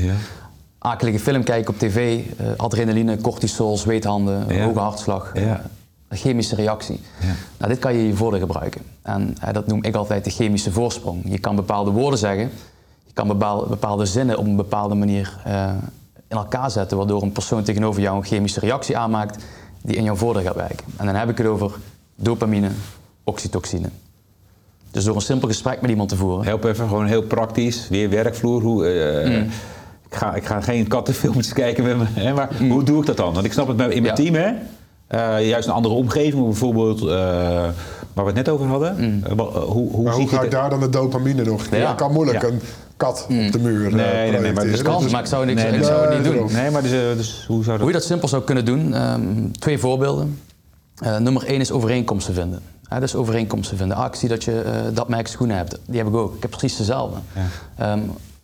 Akelige 0.85 1.19
film 1.19 1.43
kijken 1.43 1.73
op 1.73 1.79
tv, 1.79 2.19
uh, 2.41 2.47
adrenaline, 2.57 3.17
cortisol, 3.21 3.77
zweethanden, 3.77 4.55
Ja. 4.55 4.65
hoge 4.65 4.79
hartslag. 4.79 5.31
Ja. 5.33 5.61
Een 6.07 6.17
chemische 6.17 6.55
reactie. 6.55 6.99
Ja. 7.21 7.27
Nou, 7.57 7.71
dit 7.71 7.79
kan 7.81 7.93
je 7.93 7.99
in 7.99 8.05
je 8.07 8.13
voordeel 8.15 8.39
gebruiken. 8.39 8.81
En 9.01 9.35
dat 9.51 9.67
noem 9.67 9.83
ik 9.83 9.95
altijd 9.95 10.23
de 10.23 10.29
chemische 10.29 10.71
voorsprong. 10.71 11.21
Je 11.25 11.37
kan 11.39 11.55
bepaalde 11.55 11.91
woorden 11.91 12.19
zeggen, 12.19 12.49
je 13.05 13.13
kan 13.13 13.27
bepaalde, 13.27 13.69
bepaalde 13.69 14.05
zinnen 14.05 14.37
op 14.37 14.45
een 14.45 14.55
bepaalde 14.55 14.95
manier 14.95 15.37
eh, 15.43 15.71
in 16.27 16.37
elkaar 16.37 16.71
zetten, 16.71 16.97
waardoor 16.97 17.21
een 17.21 17.31
persoon 17.31 17.63
tegenover 17.63 18.01
jou 18.01 18.17
een 18.17 18.23
chemische 18.25 18.59
reactie 18.59 18.97
aanmaakt 18.97 19.43
die 19.81 19.95
in 19.95 20.03
jouw 20.03 20.15
voordeel 20.15 20.43
gaat 20.43 20.55
werken. 20.55 20.85
En 20.97 21.05
dan 21.05 21.15
heb 21.15 21.29
ik 21.29 21.37
het 21.37 21.47
over 21.47 21.71
dopamine, 22.15 22.69
oxytocine. 23.23 23.89
Dus 24.91 25.03
door 25.03 25.15
een 25.15 25.21
simpel 25.21 25.47
gesprek 25.47 25.81
met 25.81 25.89
iemand 25.89 26.09
te 26.09 26.15
voeren. 26.15 26.45
Help 26.45 26.63
even, 26.63 26.87
gewoon 26.87 27.05
heel 27.05 27.23
praktisch. 27.23 27.89
Weer 27.89 28.09
werkvloer. 28.09 28.61
Hoe, 28.61 28.85
eh, 28.87 29.29
Mm. 29.41 29.49
Ik, 30.13 30.19
ga, 30.19 30.33
ik 30.35 30.45
ga 30.45 30.61
geen 30.61 30.87
kattenfilmpjes 30.87 31.53
kijken 31.63 31.83
met 31.83 31.97
me. 31.97 32.03
Hè, 32.09 32.33
maar 32.33 32.49
hoe 32.69 32.83
doe 32.83 32.99
ik 32.99 33.05
dat 33.05 33.17
dan? 33.17 33.33
Want 33.33 33.45
ik 33.45 33.53
snap 33.53 33.67
het 33.67 33.77
bij- 33.77 33.89
in 33.89 34.01
mijn 34.01 34.13
Mm. 34.19 34.25
Ja. 34.25 34.31
team, 34.31 34.35
hè? 34.35 34.51
Eh, 35.07 35.47
juist 35.47 35.67
een 35.67 35.73
andere 35.73 35.93
omgeving, 35.95 36.43
bijvoorbeeld 36.43 37.01
eh, 37.01 37.07
waar 37.07 37.71
we 38.13 38.21
het 38.25 38.35
net 38.35 38.49
over 38.49 38.65
hadden. 38.67 38.95
Mm. 38.97 39.23
Eh, 39.23 39.45
hoe 39.65 39.89
hoe 39.91 40.03
Maar 40.03 40.13
hoe 40.13 40.27
ga 40.27 40.41
ik 40.41 40.51
daar 40.51 40.69
dan 40.69 40.79
de 40.79 40.89
dopamine 40.89 41.43
nog? 41.43 41.65
Ja. 41.71 41.93
Kan 41.93 42.11
moeilijk 42.11 42.41
Ja. 42.41 42.47
een 42.47 42.61
kat 42.97 43.25
op 43.45 43.51
de 43.51 43.59
muur 43.59 43.95
Nee, 43.95 44.31
nee, 44.31 44.39
nee, 44.41 44.53
maar 44.53 44.63
dus 44.65 44.81
kan, 44.81 45.01
Dus- 45.01 45.11
maar 45.11 45.21
ik 45.21 45.27
zou, 45.27 45.45
niks, 45.45 45.61
Nee, 45.61 45.71
ik 45.71 45.77
nee. 45.77 45.85
zou 45.87 46.07
het 46.13 46.23
niet 46.23 46.33
doen. 46.33 46.51
Nee, 46.51 46.71
maar 46.71 46.81
dus, 46.81 46.91
dus 46.91 47.43
hoe 47.47 47.57
zou 47.63 47.69
dat... 47.71 47.77
Hoe 47.77 47.87
je 47.87 47.93
dat 47.93 48.03
simpel 48.03 48.27
zou 48.27 48.43
kunnen 48.43 48.65
doen, 48.65 48.93
ehm, 48.93 49.21
twee 49.59 49.77
voorbeelden. 49.77 50.39
Eh, 50.97 51.17
nummer 51.17 51.45
één 51.45 51.59
is 51.59 51.71
overeenkomsten 51.71 52.33
vinden. 52.33 52.59
Hè, 52.87 52.99
dus 52.99 53.15
overeenkomsten 53.15 53.77
vinden. 53.77 53.97
Ah, 53.97 54.05
ik 54.05 54.15
zie 54.15 54.29
dat 54.29 54.43
je 54.43 54.61
eh, 54.61 54.71
dat 54.93 55.09
merk 55.09 55.27
schoenen 55.27 55.57
hebt. 55.57 55.79
Die 55.85 55.97
heb 55.97 56.07
ik 56.07 56.15
ook. 56.15 56.35
Ik 56.35 56.41
heb 56.41 56.51
precies 56.51 56.77
dezelfde. 56.77 57.17
Ehm, 57.77 57.99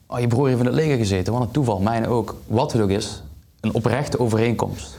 oh, 0.10 0.20
je 0.20 0.28
broer 0.28 0.48
heeft 0.48 0.60
in 0.60 0.66
het 0.66 0.76
leger 0.76 0.98
gezeten. 0.98 1.34
Wat 1.34 1.42
een 1.42 1.52
toeval. 1.52 1.80
Mijn 1.80 2.08
ook. 2.08 2.36
Wat 2.48 2.74
het 2.74 2.82
ook 2.82 2.90
is, 2.90 3.24
een 3.60 3.74
oprechte 3.74 4.20
overeenkomst. 4.20 4.98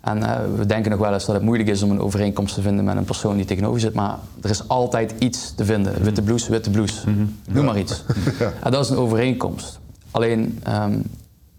En 0.00 0.22
eh, 0.22 0.54
we 0.56 0.66
denken 0.66 0.90
nog 0.90 1.00
wel 1.00 1.12
eens 1.12 1.24
dat 1.24 1.34
het 1.34 1.44
moeilijk 1.44 1.68
is 1.68 1.82
om 1.82 1.90
een 1.90 2.00
overeenkomst 2.00 2.54
te 2.54 2.62
vinden 2.62 2.84
met 2.84 2.96
een 2.96 3.04
persoon 3.04 3.36
die 3.36 3.44
tegenover 3.44 3.80
zit. 3.80 3.94
Maar 3.94 4.18
er 4.42 4.50
is 4.50 4.68
altijd 4.68 5.14
iets 5.18 5.54
te 5.54 5.64
vinden. 5.64 6.02
Witte 6.02 6.22
blouse, 6.22 6.50
witte 6.50 6.70
blouse. 6.70 7.08
Noem 7.48 7.64
maar 7.64 7.78
iets. 7.78 8.02
En 8.64 8.70
dat 8.70 8.84
is 8.84 8.90
een 8.90 8.96
overeenkomst. 8.96 9.78
Alleen, 10.10 10.60
ehm, 10.62 10.98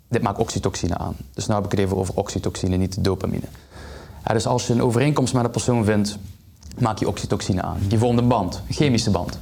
dit 0.08 0.22
maakt 0.22 0.40
oxytocine 0.40 0.98
aan. 0.98 1.16
Dus 1.34 1.48
nu 1.48 1.54
heb 1.56 1.66
ik 1.66 1.72
het 1.72 1.80
even 1.80 1.98
over 1.98 2.14
oxytocine, 2.16 2.76
niet 2.76 2.96
de 2.96 3.02
dopamine. 3.02 3.46
Ja, 4.26 4.34
dus 4.34 4.48
als 4.48 4.68
je 4.68 4.74
een 4.74 4.82
overeenkomst 4.82 5.34
met 5.34 5.44
een 5.44 5.52
persoon 5.52 5.86
vindt, 5.86 6.18
maak 6.80 6.98
je 7.00 7.08
oxytocine 7.08 7.62
aan. 7.62 7.78
Je 7.88 7.98
vormt 7.98 8.20
een 8.20 8.28
band, 8.28 8.62
een 8.68 8.74
chemische 8.74 9.12
band. 9.12 9.40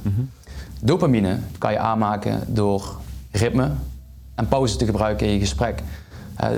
Dopamine 0.80 1.38
kan 1.58 1.72
je 1.72 1.78
aanmaken 1.78 2.42
door 2.46 2.96
ritme 3.30 3.70
en 4.34 4.48
pauze 4.48 4.76
te 4.76 4.84
gebruiken 4.84 5.26
in 5.26 5.32
je 5.32 5.38
gesprek. 5.38 5.82
Eh, 6.36 6.48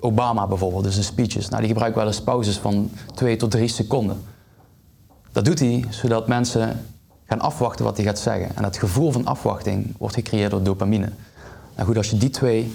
Obama 0.00 0.46
bijvoorbeeld, 0.46 0.84
dus 0.84 0.96
in 0.96 1.04
speeches, 1.04 1.48
nou, 1.48 1.60
die 1.60 1.70
gebruikt 1.70 1.96
wel 1.96 2.06
eens 2.06 2.22
pauzes 2.22 2.58
van 2.58 2.90
twee 3.14 3.36
tot 3.36 3.50
drie 3.50 3.68
seconden. 3.68 4.22
Dat 5.32 5.44
doet 5.44 5.58
hij 5.58 5.84
zodat 5.90 6.28
mensen 6.28 6.84
gaan 7.24 7.40
afwachten 7.40 7.84
wat 7.84 7.96
hij 7.96 8.06
gaat 8.06 8.18
zeggen. 8.18 8.56
En 8.56 8.64
het 8.64 8.76
gevoel 8.76 9.12
van 9.12 9.26
afwachting 9.26 9.94
wordt 9.98 10.14
gecreëerd 10.14 10.50
door 10.50 10.62
dopamine. 10.62 11.10
Nou 11.74 11.86
goed, 11.86 11.96
als 11.96 12.10
je 12.10 12.16
die 12.16 12.30
twee 12.30 12.74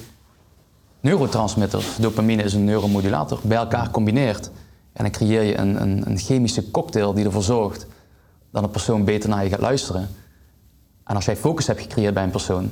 neurotransmitters, 1.00 1.96
dopamine 1.98 2.44
is 2.44 2.54
een 2.54 2.64
neuromodulator, 2.64 3.40
bij 3.44 3.58
elkaar 3.58 3.92
combineert. 3.92 4.52
En 4.94 5.04
dan 5.04 5.12
creëer 5.12 5.42
je 5.42 5.58
een, 5.58 5.82
een, 5.82 6.10
een 6.10 6.18
chemische 6.18 6.72
cocktail 6.72 7.14
die 7.14 7.26
ervoor 7.26 7.44
zorgt 7.44 7.86
dat 8.52 8.64
een 8.64 8.70
persoon 8.70 9.04
beter 9.04 9.30
naar 9.30 9.44
je 9.44 9.50
gaat 9.50 9.60
luisteren. 9.60 10.10
En 11.04 11.16
als 11.16 11.26
jij 11.26 11.36
focus 11.38 11.68
hebt 11.68 11.82
gecreëerd 11.82 12.14
bij 12.14 12.24
een 12.24 12.30
persoon, 12.32 12.72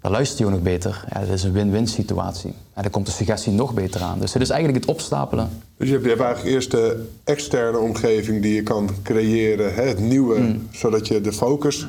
dan 0.00 0.10
luistert 0.10 0.38
hij 0.38 0.48
ook 0.48 0.54
nog 0.54 0.62
beter. 0.62 1.04
Ja, 1.12 1.20
dat 1.20 1.28
is 1.28 1.42
een 1.42 1.52
win-win 1.52 1.86
situatie. 1.86 2.50
En 2.74 2.82
dan 2.82 2.90
komt 2.90 3.06
de 3.06 3.12
suggestie 3.12 3.52
nog 3.52 3.74
beter 3.74 4.00
aan. 4.00 4.18
Dus 4.18 4.32
het 4.32 4.42
is 4.42 4.50
eigenlijk 4.50 4.80
het 4.84 4.94
opstapelen. 4.94 5.50
Dus 5.76 5.86
je 5.86 5.92
hebt, 5.92 6.04
je 6.04 6.10
hebt 6.10 6.22
eigenlijk 6.22 6.54
eerst 6.54 6.70
de 6.70 7.08
externe 7.24 7.78
omgeving 7.78 8.42
die 8.42 8.54
je 8.54 8.62
kan 8.62 8.90
creëren, 9.02 9.74
hè, 9.74 9.82
het 9.82 9.98
nieuwe, 9.98 10.38
Mm. 10.38 10.68
zodat 10.70 11.06
je 11.08 11.20
de 11.20 11.32
focus 11.32 11.86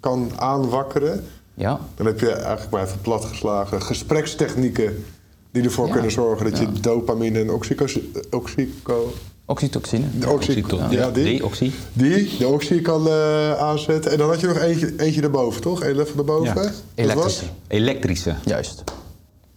kan 0.00 0.30
aanwakkeren. 0.36 1.24
Ja, 1.54 1.80
Dan 1.94 2.06
heb 2.06 2.20
je 2.20 2.30
eigenlijk 2.32 2.70
maar 2.70 2.84
even 2.84 3.00
platgeslagen 3.00 3.82
gesprekstechnieken 3.82 5.04
die 5.50 5.62
ervoor 5.62 5.86
Ja. 5.86 5.92
kunnen 5.92 6.10
zorgen 6.10 6.50
dat 6.50 6.58
je 6.58 6.72
dopamine 6.80 7.40
en 7.40 7.50
oxyco, 7.50 7.84
oxyco, 8.30 9.12
oxytocine. 9.46 10.06
de 10.18 10.86
ja, 10.90 11.10
die, 11.10 11.24
Die, 11.24 11.44
oxy. 11.44 11.70
die, 11.92 12.36
de 12.38 12.46
oxy 12.46 12.80
kan 12.80 13.08
eh, 13.08 13.58
aanzetten. 13.58 14.10
En 14.12 14.18
dan 14.18 14.28
had 14.28 14.40
je 14.40 14.46
nog 14.46 14.58
eentje, 14.58 14.94
eentje 14.96 15.22
erboven, 15.22 15.60
toch? 15.60 15.82
Eén 15.82 15.96
level 15.96 16.18
erboven. 16.18 16.72
Ja. 16.94 17.06
Dat 17.06 17.14
was? 17.14 17.42
Elektrische. 17.44 17.44
Elektrische. 17.68 18.34
Juist. 18.44 18.84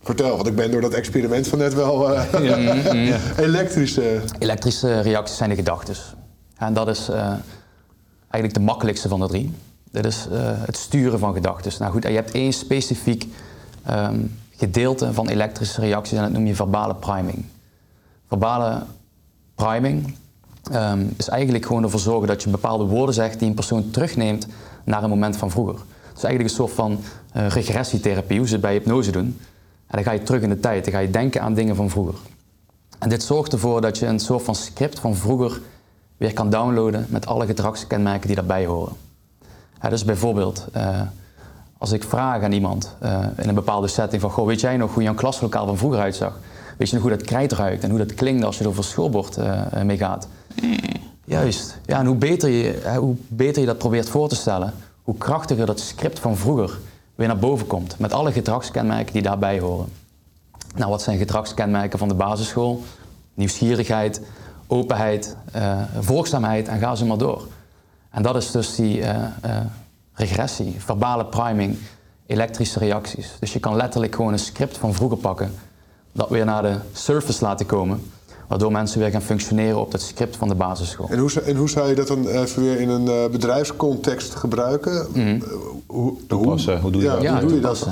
Vertel, 0.07 0.35
want 0.35 0.47
ik 0.47 0.55
ben 0.55 0.71
door 0.71 0.81
dat 0.81 0.93
experiment 0.93 1.47
van 1.47 1.57
net 1.57 1.73
wel 1.73 2.13
eh, 2.13 3.13
elektrische. 3.45 4.21
Elektrische 4.39 4.99
reacties 4.99 5.37
zijn 5.37 5.49
de 5.49 5.55
gedachten. 5.55 5.95
En 6.57 6.73
dat 6.73 6.87
is 6.87 7.09
eh, 7.09 7.33
eigenlijk 8.29 8.53
de 8.53 8.59
makkelijkste 8.59 9.07
van 9.07 9.19
de 9.19 9.27
drie. 9.27 9.53
Dit 9.91 10.05
is 10.05 10.27
eh, 10.31 10.39
het 10.41 10.77
sturen 10.77 11.19
van 11.19 11.33
gedachten. 11.33 11.71
Nou 11.79 11.91
goed, 11.91 12.05
en 12.05 12.11
je 12.11 12.17
hebt 12.17 12.31
één 12.31 12.53
specifiek 12.53 13.25
ehm, 13.85 14.19
gedeelte 14.55 15.13
van 15.13 15.27
elektrische 15.27 15.81
reacties 15.81 16.17
en 16.17 16.23
dat 16.23 16.31
noem 16.31 16.45
je 16.45 16.55
verbale 16.55 16.95
priming. 16.95 17.45
Verbale 18.27 18.83
priming 19.57 20.15
ehm, 20.71 21.05
is 21.17 21.27
eigenlijk 21.27 21.65
gewoon 21.65 21.83
ervoor 21.83 21.99
zorgen 21.99 22.27
dat 22.27 22.43
je 22.43 22.49
bepaalde 22.49 22.83
woorden 22.83 23.15
zegt 23.15 23.39
die 23.39 23.47
een 23.47 23.53
persoon 23.53 23.89
terugneemt 23.89 24.47
naar 24.83 25.03
een 25.03 25.09
moment 25.09 25.37
van 25.37 25.51
vroeger. 25.51 25.75
Het 25.75 26.17
is 26.17 26.23
eigenlijk 26.23 26.49
een 26.49 26.55
soort 26.55 26.71
van 26.71 26.99
eh, 27.33 27.47
regressietherapie, 27.47 28.37
hoe 28.37 28.47
ze 28.47 28.53
het 28.53 28.61
bij 28.61 28.73
hypnose 28.73 29.11
doen. 29.11 29.39
En 29.87 29.95
dan 29.95 30.03
ga 30.03 30.11
je 30.11 30.23
terug 30.23 30.41
in 30.41 30.49
de 30.49 30.59
tijd, 30.59 30.83
dan 30.83 30.93
ga 30.93 30.99
je 30.99 31.09
denken 31.09 31.41
aan 31.41 31.53
dingen 31.53 31.75
van 31.75 31.89
vroeger. 31.89 32.15
En 32.99 33.09
dit 33.09 33.23
zorgt 33.23 33.53
ervoor 33.53 33.81
dat 33.81 33.97
je 33.97 34.05
een 34.05 34.19
soort 34.19 34.43
van 34.43 34.55
script 34.55 34.99
van 34.99 35.15
vroeger 35.15 35.61
weer 36.17 36.33
kan 36.33 36.49
downloaden 36.49 37.05
met 37.09 37.25
alle 37.25 37.45
gedragskenmerken 37.45 38.27
die 38.27 38.35
daarbij 38.35 38.65
horen. 38.65 38.93
Dus 39.89 40.05
bijvoorbeeld, 40.05 40.67
eh, 40.71 41.01
als 41.77 41.91
ik 41.91 42.03
vraag 42.03 42.43
aan 42.43 42.51
iemand 42.51 42.95
eh, 42.99 43.19
in 43.37 43.49
een 43.49 43.55
bepaalde 43.55 43.87
setting 43.87 44.21
van, 44.21 44.31
goh, 44.31 44.45
weet 44.45 44.61
jij 44.61 44.77
nog 44.77 44.93
hoe 44.93 45.03
jouw 45.03 45.13
klaslokaal 45.13 45.65
van 45.65 45.77
vroeger 45.77 45.99
uitzag? 45.99 46.39
Weet 46.77 46.89
je 46.89 46.93
nog 46.95 47.03
hoe 47.03 47.11
dat 47.11 47.21
krijt 47.21 47.51
ruikt 47.51 47.83
en 47.83 47.89
hoe 47.89 47.99
dat 47.99 48.13
klinkt 48.13 48.43
als 48.43 48.57
je 48.57 48.63
er 48.63 48.69
over 48.69 48.83
schoolbord 48.83 49.37
eh, 49.37 49.81
mee 49.81 49.97
gaat? 49.97 50.27
Juist. 51.25 51.79
Ja, 51.85 51.99
en 51.99 52.05
hoe 52.05 52.15
beter, 52.15 52.49
je, 52.49 52.95
hoe 52.97 53.15
beter 53.27 53.61
je 53.61 53.67
dat 53.67 53.77
probeert 53.77 54.09
voor 54.09 54.29
te 54.29 54.35
stellen, 54.35 54.73
hoe 55.03 55.17
krachtiger 55.17 55.65
dat 55.65 55.79
script 55.79 56.19
van 56.19 56.37
vroeger 56.37 56.77
weer 57.15 57.27
naar 57.27 57.37
boven 57.37 57.67
komt. 57.67 57.99
Met 57.99 58.13
alle 58.13 58.31
gedragskenmerken 58.31 59.13
die 59.13 59.21
daarbij 59.21 59.59
horen. 59.59 59.87
Nou, 60.75 60.89
wat 60.89 61.01
zijn 61.01 61.17
gedragskenmerken 61.17 61.99
van 61.99 62.07
de 62.07 62.13
basisschool? 62.13 62.83
Nieuwsgierigheid, 63.33 64.21
openheid, 64.67 65.35
eh, 65.51 65.81
volgzaamheid 65.99 66.67
en 66.67 66.79
ga 66.79 66.95
zo 66.95 67.05
maar 67.05 67.17
door. 67.17 67.47
En 68.09 68.23
dat 68.23 68.35
is 68.35 68.51
dus 68.51 68.75
die 68.75 69.03
regressie, 70.13 70.75
verbale 70.77 71.25
priming, 71.25 71.77
elektrische 72.25 72.79
reacties. 72.79 73.31
Dus 73.39 73.53
je 73.53 73.59
kan 73.59 73.75
letterlijk 73.75 74.15
gewoon 74.15 74.33
een 74.33 74.39
script 74.39 74.77
van 74.77 74.93
vroeger 74.93 75.17
pakken, 75.17 75.51
dat 76.17 76.29
weer 76.29 76.45
naar 76.45 76.61
de 76.61 76.75
surface 76.93 77.43
laten 77.43 77.65
komen. 77.65 78.01
Waardoor 78.47 78.71
mensen 78.71 78.99
weer 78.99 79.09
gaan 79.09 79.21
functioneren 79.21 79.79
op 79.79 79.91
dat 79.91 80.01
script 80.01 80.35
van 80.35 80.47
de 80.47 80.55
basisschool. 80.55 81.07
En 81.09 81.17
hoe, 81.19 81.41
en 81.45 81.55
hoe 81.55 81.69
zou 81.69 81.89
je 81.89 81.95
dat 81.95 82.07
dan 82.07 82.27
even 82.27 82.61
weer 82.63 82.79
in 82.79 82.89
een 82.89 83.07
eh, 83.07 83.29
bedrijfscontext 83.31 84.35
gebruiken? 84.35 85.07
Eh, 85.15 85.41
hoe, 85.85 86.13
Toepassen, 86.27 86.79
hoe 86.81 86.91
doe 86.91 87.01
je 87.01 87.07
ja, 87.07 87.15
dat? 87.15 87.29
Hoe 87.41 87.49
doe 87.49 87.53
je 87.55 87.59
dat? 87.59 87.87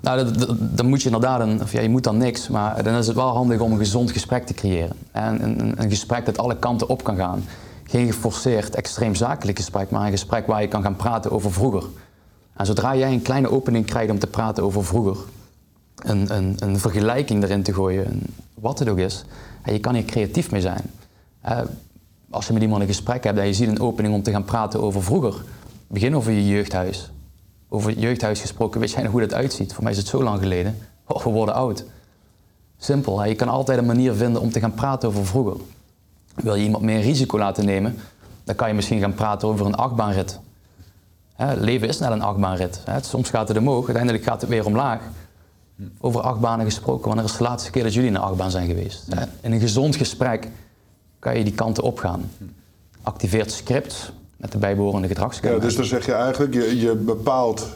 Nou, 0.00 0.24
dat- 0.24 0.38
dat- 0.38 0.56
dan 0.60 0.86
moet 0.86 0.98
je 1.02 1.04
inderdaad, 1.04 1.40
een, 1.40 1.62
of 1.62 1.72
ja, 1.72 1.80
je 1.80 1.88
moet 1.88 2.04
dan 2.04 2.16
niks, 2.16 2.48
maar 2.48 2.82
dan 2.82 2.94
is 2.94 3.06
het 3.06 3.16
wel 3.16 3.28
handig 3.28 3.60
om 3.60 3.72
een 3.72 3.78
gezond 3.78 4.10
gesprek 4.10 4.46
te 4.46 4.54
creëren. 4.54 4.96
En 5.12 5.42
een, 5.44 5.60
een, 5.60 5.82
een 5.82 5.90
gesprek 5.90 6.26
dat 6.26 6.38
alle 6.38 6.56
kanten 6.56 6.88
op 6.88 7.04
kan 7.04 7.16
gaan. 7.16 7.44
Geen 7.84 8.06
geforceerd, 8.06 8.74
extreem 8.74 9.14
zakelijk 9.14 9.58
gesprek, 9.58 9.90
maar 9.90 10.04
een 10.04 10.10
gesprek 10.10 10.46
waar 10.46 10.62
je 10.62 10.68
kan 10.68 10.82
gaan 10.82 10.96
praten 10.96 11.30
over 11.30 11.52
vroeger. 11.52 11.84
En 12.56 12.66
zodra 12.66 12.96
jij 12.96 13.12
een 13.12 13.22
kleine 13.22 13.50
opening 13.50 13.86
krijgt 13.86 14.10
om 14.10 14.18
te 14.18 14.26
praten 14.26 14.62
over 14.64 14.84
vroeger, 14.84 15.16
een, 16.02 16.56
een, 16.58 16.78
vergelijking 16.78 17.42
erin 17.42 17.62
te 17.62 17.74
gooien, 17.74 18.22
wat 18.54 18.78
het 18.78 18.88
ook 18.88 18.98
is, 18.98 19.24
en 19.62 19.72
je 19.72 19.80
kan 19.80 19.94
hier 19.94 20.04
creatief 20.04 20.50
mee 20.50 20.60
zijn. 20.60 20.82
Eh, 21.40 21.60
als 22.30 22.46
je 22.46 22.52
met 22.52 22.62
iemand 22.62 22.80
een 22.80 22.88
gesprek 22.88 23.24
hebt 23.24 23.38
en 23.38 23.46
je 23.46 23.54
ziet 23.54 23.68
een 23.68 23.80
opening 23.80 24.14
om 24.14 24.22
te 24.22 24.30
gaan 24.30 24.44
praten 24.44 24.82
over 24.82 25.02
vroeger, 25.02 25.34
begin 25.86 26.16
over 26.16 26.32
je 26.32 26.46
jeugdhuis. 26.46 27.10
Over 27.68 27.98
jeugdhuis 27.98 28.40
gesproken, 28.40 28.80
weet 28.80 28.90
jij 28.90 29.02
nog 29.02 29.12
hoe 29.12 29.20
dat 29.20 29.34
uitziet? 29.34 29.72
Voor 29.72 29.82
mij 29.82 29.92
is 29.92 29.98
het 29.98 30.06
zo 30.06 30.22
lang 30.22 30.40
geleden. 30.40 30.76
Oh, 31.06 31.24
we 31.24 31.30
worden 31.30 31.54
oud. 31.54 31.84
Simpel, 32.78 33.20
hè? 33.20 33.26
je 33.26 33.34
kan 33.34 33.48
altijd 33.48 33.78
een 33.78 33.86
manier 33.86 34.14
vinden 34.14 34.42
om 34.42 34.50
te 34.50 34.60
gaan 34.60 34.74
praten 34.74 35.08
over 35.08 35.26
vroeger. 35.26 35.56
Wil 36.34 36.54
je 36.54 36.64
iemand 36.64 36.84
meer 36.84 37.00
risico 37.00 37.38
laten 37.38 37.64
nemen, 37.64 37.98
dan 38.44 38.54
kan 38.54 38.68
je 38.68 38.74
misschien 38.74 39.00
gaan 39.00 39.14
praten 39.14 39.48
over 39.48 39.66
een 39.66 39.74
achtbaanrit. 39.74 40.40
Hè, 41.34 41.54
leven 41.54 41.88
is 41.88 41.98
net 41.98 42.10
een 42.10 42.22
achtbaanrit. 42.22 42.80
Hè. 42.84 43.02
Soms 43.02 43.30
gaat 43.30 43.48
het 43.48 43.56
omhoog, 43.58 43.84
uiteindelijk 43.84 44.24
gaat 44.24 44.40
het 44.40 44.50
weer 44.50 44.66
omlaag. 44.66 45.00
Over 46.00 46.20
achtbanen 46.20 46.64
gesproken, 46.66 47.06
wanneer 47.06 47.24
is 47.24 47.36
de 47.36 47.42
laatste 47.42 47.70
keer 47.70 47.82
dat 47.82 47.94
jullie 47.94 48.08
in 48.08 48.14
een 48.14 48.20
achtbaan 48.20 48.50
zijn 48.50 48.66
geweest? 48.68 49.04
Hè? 49.08 49.24
In 49.40 49.52
een 49.52 49.60
gezond 49.60 49.96
gesprek 49.96 50.48
kan 51.18 51.38
je 51.38 51.44
die 51.44 51.52
kanten 51.54 51.82
opgaan. 51.82 52.30
Activeert 53.02 53.52
script 53.52 54.12
met 54.36 54.52
de 54.52 54.58
bijbehorende 54.58 55.08
Ja, 55.08 55.14
gedragskenmerken. 55.14 55.66
dus 55.68 55.76
dan 55.76 55.84
zeg 55.84 56.06
je 56.06 56.12
eigenlijk, 56.12 56.54
je, 56.54 56.80
je 56.80 56.94
bepaalt. 56.94 57.66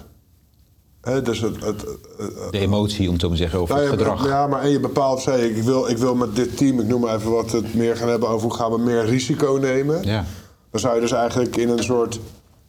Hè, 1.00 1.22
dus 1.22 1.40
het, 1.40 1.64
het, 1.64 1.80
het- 2.18 2.52
De 2.52 2.58
emotie, 2.58 3.06
om 3.06 3.12
het 3.12 3.20
zo 3.20 3.28
maar 3.28 3.36
te 3.36 3.42
zeggen, 3.42 3.60
over 3.60 3.74
nou, 3.74 3.90
het 3.90 3.98
ja, 4.00 4.04
gedrag. 4.06 4.26
Ja, 4.28 4.46
maar 4.46 4.62
en 4.62 4.70
je 4.70 4.80
bepaalt, 4.80 5.20
zei 5.20 5.42
ik, 5.42 5.56
ik 5.56 5.62
wil, 5.62 5.88
ik 5.88 5.96
wil 5.98 6.14
met 6.14 6.36
dit 6.36 6.56
team, 6.56 6.80
ik 6.80 6.86
noem 6.86 7.00
maar 7.00 7.14
even 7.16 7.30
wat, 7.30 7.52
het 7.52 7.74
meer 7.74 7.96
gaan 7.96 8.08
hebben 8.08 8.28
over 8.28 8.48
hoe 8.48 8.56
gaan 8.56 8.70
we 8.70 8.78
meer 8.78 9.04
risico 9.04 9.58
nemen. 9.60 10.02
Ja. 10.02 10.24
Dan 10.70 10.80
zou 10.80 10.94
je 10.94 11.00
dus 11.00 11.12
eigenlijk 11.12 11.56
in 11.56 11.68
een 11.68 11.82
soort 11.82 12.20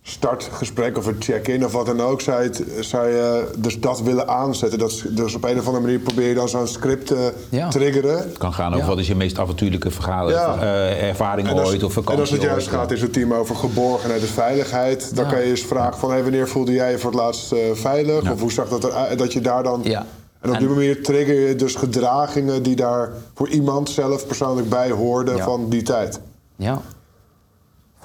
startgesprek 0.08 0.98
of 0.98 1.06
een 1.06 1.16
check-in 1.20 1.66
of 1.66 1.72
wat 1.72 1.86
dan 1.86 2.02
ook, 2.02 2.22
zou 2.22 2.44
je, 2.44 2.78
zou 2.80 3.08
je 3.08 3.48
dus 3.58 3.80
dat 3.80 4.02
willen 4.02 4.28
aanzetten. 4.28 4.80
Dat, 4.80 4.92
is- 4.92 5.06
dus 5.10 5.36
op 5.36 5.44
een 5.44 5.60
of 5.60 5.66
andere 5.66 5.84
manier 5.84 6.00
probeer 6.00 6.28
je 6.28 6.34
dan 6.36 6.50
zo'n 6.50 6.68
script 6.68 7.06
te 7.08 7.34
Ja. 7.50 7.70
triggeren. 7.70 8.18
Het 8.18 8.38
kan 8.38 8.54
gaan 8.54 8.68
over 8.68 8.80
Ja. 8.80 8.86
wat 8.88 8.98
is 9.00 9.08
je 9.08 9.16
meest 9.16 9.40
avontuurlijke 9.40 9.92
verhaal, 9.92 10.30
Ja. 10.30 10.58
eh, 10.62 11.08
ervaring 11.10 11.48
En 11.48 11.58
als, 11.58 11.70
ooit 11.70 11.84
of 11.84 11.90
en 11.90 12.04
vakantie 12.04 12.22
als 12.22 12.30
het 12.32 12.42
juist 12.42 12.68
ooit. 12.68 12.76
gaat 12.76 12.92
in 12.92 12.98
zo'n 12.98 13.10
team 13.10 13.34
over 13.34 13.56
geborgenheid 13.56 14.22
en 14.22 14.28
veiligheid, 14.28 15.16
dan 15.16 15.24
Ja. 15.26 15.32
kan 15.32 15.40
je 15.40 15.46
eens 15.50 15.62
vragen 15.62 16.00
van 16.00 16.12
hey, 16.12 16.22
wanneer 16.24 16.48
voelde 16.48 16.72
jij 16.72 16.92
je 16.92 16.98
voor 17.00 17.12
het 17.12 17.20
laatst 17.20 17.52
eh, 17.52 17.60
veilig? 17.74 18.24
Ja. 18.24 18.32
Of 18.32 18.40
hoe 18.40 18.52
zag 18.52 18.70
dat 18.70 18.84
eruit? 18.84 19.20
Dat 19.20 19.34
je 19.34 19.42
daar 19.42 19.64
dan. 19.64 19.82
Ja. 19.84 20.06
En 20.42 20.52
op 20.52 20.58
die 20.58 20.68
En- 20.68 20.74
manier 20.74 21.04
trigger 21.04 21.48
je 21.48 21.56
dus 21.56 21.76
gedragingen 21.76 22.64
die 22.64 22.76
daar 22.76 23.12
voor 23.36 23.50
iemand 23.50 23.90
zelf 23.90 24.28
persoonlijk 24.28 24.70
bij 24.70 24.90
hoorden 24.92 25.36
Ja. 25.36 25.44
van 25.44 25.70
die 25.70 25.82
tijd. 25.82 26.20
Ja. 26.56 26.82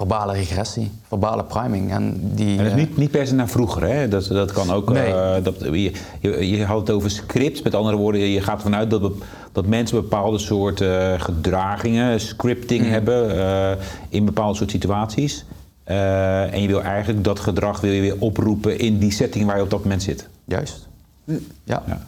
Verbale 0.01 0.33
regressie, 0.33 0.91
verbale 1.07 1.43
priming. 1.43 1.91
En 1.91 2.19
die, 2.35 2.49
En 2.51 2.57
dat 2.57 2.65
is 2.65 2.71
eh, 2.71 2.77
niet, 2.77 2.97
niet 2.97 3.11
per 3.11 3.27
se 3.27 3.33
naar 3.33 3.47
vroeger, 3.47 3.83
hè? 3.87 4.07
Dat, 4.07 4.27
dat 4.27 4.51
kan 4.51 4.71
ook. 4.71 4.91
Nee. 4.93 5.13
eh, 5.13 5.43
dat, 5.43 5.55
je, 5.59 5.91
je, 6.19 6.49
je 6.49 6.65
had 6.65 6.79
het 6.79 6.89
over 6.91 7.09
scripts, 7.11 7.61
met 7.61 7.75
andere 7.75 7.97
woorden, 7.97 8.21
je 8.21 8.41
gaat 8.41 8.55
ervan 8.55 8.75
uit 8.75 8.89
dat, 8.89 9.01
be- 9.01 9.15
dat 9.51 9.65
mensen 9.65 10.01
bepaalde 10.01 10.37
soort 10.37 10.81
eh, 10.81 11.13
gedragingen, 11.21 12.19
scripting 12.19 12.83
Mm. 12.85 12.89
hebben 12.91 13.37
eh, 13.39 13.71
in 14.09 14.25
bepaalde 14.25 14.57
soort 14.57 14.71
situaties. 14.71 15.45
Eh, 15.83 16.53
en 16.53 16.61
je 16.61 16.67
wil 16.67 16.81
eigenlijk 16.81 17.23
dat 17.23 17.39
gedrag 17.39 17.79
wil 17.81 17.91
je 17.91 18.01
weer 18.01 18.15
oproepen 18.19 18.79
in 18.79 18.97
die 18.97 19.11
setting 19.11 19.45
waar 19.45 19.57
je 19.57 19.63
op 19.63 19.69
dat 19.69 19.83
moment 19.83 20.03
zit. 20.03 20.27
Juist. 20.45 20.87
Ja. 21.25 21.83
Ja. 21.85 22.01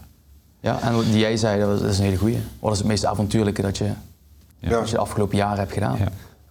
ja. 0.59 0.81
En 0.81 0.93
wat 0.95 1.03
die 1.05 1.17
jij 1.19 1.37
zei, 1.37 1.59
dat 1.59 1.75
is- 1.75 1.81
dat 1.81 1.89
is 1.89 1.97
een 1.97 2.03
hele 2.05 2.17
goeie. 2.17 2.37
Wat 2.59 2.71
is 2.71 2.77
het 2.77 2.87
meest 2.87 3.05
avontuurlijke 3.05 3.61
dat 3.61 3.77
je, 3.77 3.85
Ja. 4.59 4.69
dat 4.69 4.89
je 4.89 4.95
de 4.95 5.01
afgelopen 5.01 5.37
jaren 5.37 5.57
hebt 5.59 5.73
gedaan? 5.73 5.97
Ja. 5.97 6.07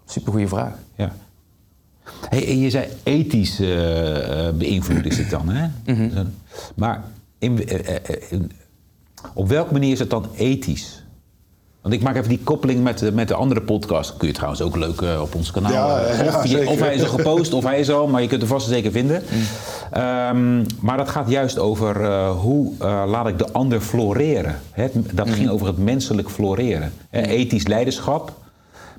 Supergoeie 0.06 0.48
vraag. 0.48 0.72
Ja. 0.94 1.12
Hey, 2.28 2.46
en 2.48 2.58
je 2.58 2.70
zei 2.70 2.86
ethisch 3.02 3.60
eh, 3.60 4.46
eh, 4.48 4.54
beïnvloed 4.54 5.06
is 5.06 5.18
het 5.18 5.30
dan, 5.30 5.48
hè? 5.48 5.68
Mhm. 5.86 6.24
Maar 6.74 7.04
in, 7.38 7.68
eh, 7.68 7.96
in- 8.30 8.52
op 9.34 9.48
welke 9.48 9.72
manier 9.72 9.92
is 9.92 9.98
het 9.98 10.10
dan 10.10 10.26
ethisch? 10.36 11.00
Want 11.82 11.94
ik 11.94 12.02
maak 12.02 12.16
even 12.16 12.28
die 12.28 12.40
koppeling 12.44 12.82
met, 12.82 12.98
de- 12.98 13.12
met 13.12 13.28
de 13.28 13.34
andere 13.34 13.60
podcast. 13.62 14.16
Kun 14.16 14.28
je 14.28 14.34
trouwens 14.34 14.62
ook 14.62 14.76
leuk 14.76 15.02
op 15.20 15.34
ons 15.34 15.50
kanaal. 15.50 15.72
Ja, 15.72 16.12
ja, 16.22 16.26
of, 16.26 16.42
je- 16.42 16.48
zeker. 16.48 16.68
of 16.68 16.78
hij 16.80 16.94
is 16.94 17.02
al 17.02 17.08
gepost, 17.08 17.52
of 17.52 17.64
hij 17.64 17.80
is 17.80 17.90
al, 17.90 18.06
maar 18.06 18.22
je 18.22 18.28
kunt 18.28 18.42
er 18.42 18.48
vast 18.48 18.66
en 18.66 18.72
zeker 18.72 18.90
vinden. 18.92 19.22
Ehm, 19.92 20.64
maar 20.80 20.96
dat 20.96 21.08
gaat 21.08 21.28
juist 21.30 21.58
over 21.58 22.04
eh, 22.04 22.30
hoe 22.40 22.72
eh, 22.78 23.02
laat 23.06 23.28
ik 23.28 23.38
de 23.38 23.52
ander 23.52 23.80
floreren. 23.80 24.60
Dat 25.12 25.30
ging 25.30 25.48
over 25.50 25.66
het 25.66 25.78
menselijk 25.78 26.30
floreren. 26.30 26.92
Hè, 27.10 27.20
ethisch 27.22 27.66
leiderschap 27.66 28.32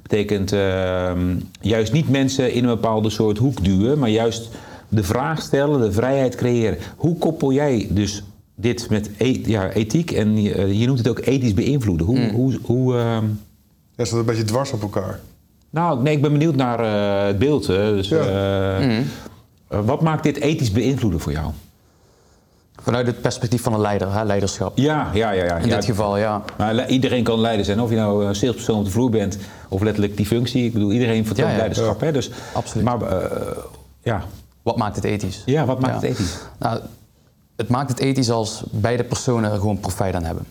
betekent 0.03 0.51
ehm, 0.51 1.35
juist 1.61 1.93
niet 1.93 2.09
mensen 2.09 2.53
in 2.53 2.63
een 2.63 2.69
bepaalde 2.75 3.09
soort 3.09 3.37
hoek 3.37 3.63
duwen, 3.63 3.99
maar 3.99 4.09
juist 4.09 4.49
de 4.89 5.03
vraag 5.03 5.41
stellen, 5.41 5.81
de 5.81 5.91
vrijheid 5.91 6.35
creëren. 6.35 6.77
Hoe 6.95 7.17
koppel 7.17 7.53
jij 7.53 7.87
dus 7.89 8.23
dit 8.55 8.89
met 8.89 9.09
e- 9.17 9.41
ja, 9.45 9.69
ethiek 9.71 10.11
en 10.11 10.41
je, 10.41 10.77
je 10.79 10.85
noemt 10.85 10.97
het 10.97 11.07
ook 11.07 11.19
ethisch 11.19 11.53
beïnvloeden? 11.53 12.05
Hoe, 12.05 12.29
hoe, 12.33 12.59
hoe, 12.63 12.97
ehm, 12.97 13.25
Ja, 13.95 14.05
staat 14.05 14.19
een 14.19 14.25
beetje 14.25 14.43
dwars 14.43 14.71
op 14.71 14.81
elkaar. 14.81 15.19
nou, 15.69 16.01
nee, 16.01 16.15
ik 16.15 16.21
ben 16.21 16.31
benieuwd 16.31 16.55
naar 16.55 16.79
eh, 16.79 17.27
het 17.27 17.39
beeld. 17.39 17.67
Hè. 17.67 17.95
Dus, 17.95 18.07
Ja. 18.09 18.17
eh, 18.17 18.97
eh, 18.97 19.03
wat 19.67 20.01
maakt 20.01 20.23
dit 20.23 20.37
ethisch 20.39 20.71
beïnvloeden 20.71 21.19
voor 21.19 21.31
jou? 21.31 21.51
Vanuit 22.81 23.07
het 23.07 23.21
perspectief 23.21 23.61
van 23.61 23.73
een 23.73 23.79
leider, 23.79 24.13
hè, 24.13 24.23
leiderschap. 24.23 24.77
Ja, 24.77 25.09
ja, 25.13 25.31
ja. 25.31 25.43
ja. 25.43 25.57
In 25.57 25.67
ja, 25.67 25.75
dit 25.75 25.85
geval, 25.85 26.17
ja. 26.17 26.43
Maar 26.57 26.73
le- 26.73 26.85
iedereen 26.87 27.23
kan 27.23 27.39
leider 27.39 27.65
zijn. 27.65 27.81
Of 27.81 27.89
je 27.89 27.95
nou 27.95 28.25
een 28.25 28.35
salespersoon 28.35 28.77
op 28.79 28.85
de 28.85 28.91
vloer 28.91 29.09
bent 29.09 29.37
of 29.73 29.81
letterlijk 29.81 30.17
die 30.17 30.25
functie. 30.25 30.65
Ik 30.65 30.73
bedoel, 30.73 30.91
iedereen 30.91 31.25
vertoont 31.25 31.47
Ja, 31.47 31.53
ja. 31.53 31.59
leiderschap. 31.59 31.99
Hè? 31.99 32.11
Dus, 32.11 32.31
Absoluut. 32.53 32.85
Maar 32.85 33.01
eh, 33.01 33.57
ja. 34.01 34.23
Wat 34.61 34.77
maakt 34.77 34.95
het 34.95 35.05
ethisch? 35.05 35.41
ja, 35.45 35.65
wat 35.65 35.79
maakt 35.79 35.93
het 35.93 36.03
ethisch? 36.03 36.37
Nou, 36.59 36.79
het 37.55 37.67
maakt 37.67 37.89
het 37.89 37.99
ethisch 37.99 38.29
als 38.29 38.63
beide 38.71 39.03
personen 39.03 39.51
er 39.51 39.57
gewoon 39.57 39.79
profijt 39.79 40.15
aan 40.15 40.23
hebben. 40.23 40.45